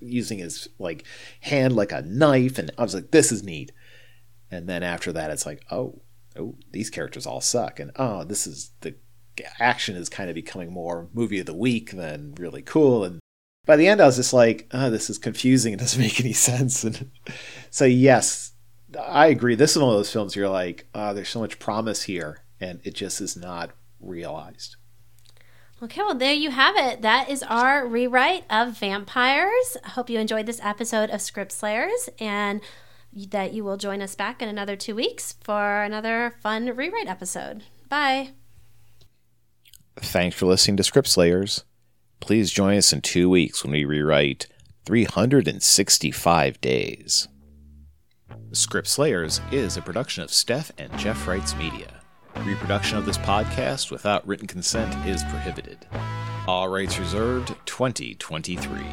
using 0.00 0.38
his 0.38 0.68
like 0.78 1.04
hand 1.40 1.76
like 1.76 1.92
a 1.92 2.02
knife. 2.02 2.58
And 2.58 2.70
I 2.78 2.82
was 2.82 2.94
like, 2.94 3.10
this 3.10 3.30
is 3.30 3.42
neat. 3.42 3.72
And 4.50 4.68
then 4.68 4.82
after 4.82 5.12
that, 5.12 5.30
it's 5.30 5.46
like, 5.46 5.64
oh, 5.70 6.02
oh, 6.38 6.56
these 6.70 6.90
characters 6.90 7.26
all 7.26 7.40
suck. 7.40 7.78
And 7.78 7.92
oh, 7.96 8.24
this 8.24 8.46
is 8.46 8.70
the 8.80 8.96
action 9.58 9.96
is 9.96 10.08
kind 10.08 10.28
of 10.28 10.34
becoming 10.34 10.72
more 10.72 11.08
movie 11.12 11.40
of 11.40 11.46
the 11.46 11.54
week 11.54 11.90
than 11.92 12.34
really 12.36 12.62
cool. 12.62 13.04
And 13.04 13.20
by 13.66 13.76
the 13.76 13.88
end, 13.88 14.00
I 14.00 14.06
was 14.06 14.16
just 14.16 14.32
like, 14.32 14.68
oh, 14.72 14.90
this 14.90 15.08
is 15.08 15.18
confusing. 15.18 15.72
It 15.72 15.80
doesn't 15.80 16.00
make 16.00 16.20
any 16.20 16.32
sense. 16.32 16.84
And 16.84 17.10
so, 17.70 17.84
yes, 17.84 18.52
I 19.00 19.26
agree. 19.26 19.54
This 19.54 19.72
is 19.76 19.82
one 19.82 19.90
of 19.90 19.96
those 19.96 20.12
films 20.12 20.36
you're 20.36 20.48
like, 20.48 20.86
oh, 20.94 21.14
there's 21.14 21.28
so 21.28 21.40
much 21.40 21.58
promise 21.58 22.02
here, 22.02 22.44
and 22.60 22.80
it 22.84 22.94
just 22.94 23.20
is 23.20 23.36
not 23.36 23.70
realized. 24.00 24.76
Okay, 25.82 26.00
well, 26.00 26.14
there 26.14 26.32
you 26.32 26.50
have 26.50 26.76
it. 26.76 27.02
That 27.02 27.28
is 27.28 27.42
our 27.42 27.86
rewrite 27.86 28.44
of 28.48 28.78
Vampires. 28.78 29.76
I 29.84 29.90
hope 29.90 30.08
you 30.08 30.18
enjoyed 30.18 30.46
this 30.46 30.60
episode 30.62 31.10
of 31.10 31.20
Script 31.20 31.52
Slayers 31.52 32.08
and 32.18 32.60
that 33.12 33.52
you 33.52 33.64
will 33.64 33.76
join 33.76 34.00
us 34.00 34.14
back 34.14 34.40
in 34.40 34.48
another 34.48 34.76
two 34.76 34.94
weeks 34.94 35.34
for 35.42 35.82
another 35.82 36.34
fun 36.40 36.74
rewrite 36.74 37.08
episode. 37.08 37.64
Bye. 37.88 38.30
Thanks 39.96 40.36
for 40.36 40.46
listening 40.46 40.76
to 40.78 40.84
Script 40.84 41.08
Slayers. 41.08 41.64
Please 42.24 42.50
join 42.50 42.78
us 42.78 42.90
in 42.90 43.02
two 43.02 43.28
weeks 43.28 43.62
when 43.62 43.72
we 43.72 43.84
rewrite 43.84 44.46
365 44.86 46.58
Days. 46.62 47.28
Script 48.52 48.88
Slayers 48.88 49.42
is 49.52 49.76
a 49.76 49.82
production 49.82 50.22
of 50.22 50.32
Steph 50.32 50.72
and 50.78 50.90
Jeff 50.98 51.28
Wrights 51.28 51.54
Media. 51.54 52.00
Reproduction 52.46 52.96
of 52.96 53.04
this 53.04 53.18
podcast 53.18 53.90
without 53.90 54.26
written 54.26 54.46
consent 54.46 55.06
is 55.06 55.22
prohibited. 55.24 55.86
All 56.46 56.68
rights 56.68 56.98
reserved 56.98 57.54
2023. 57.66 58.86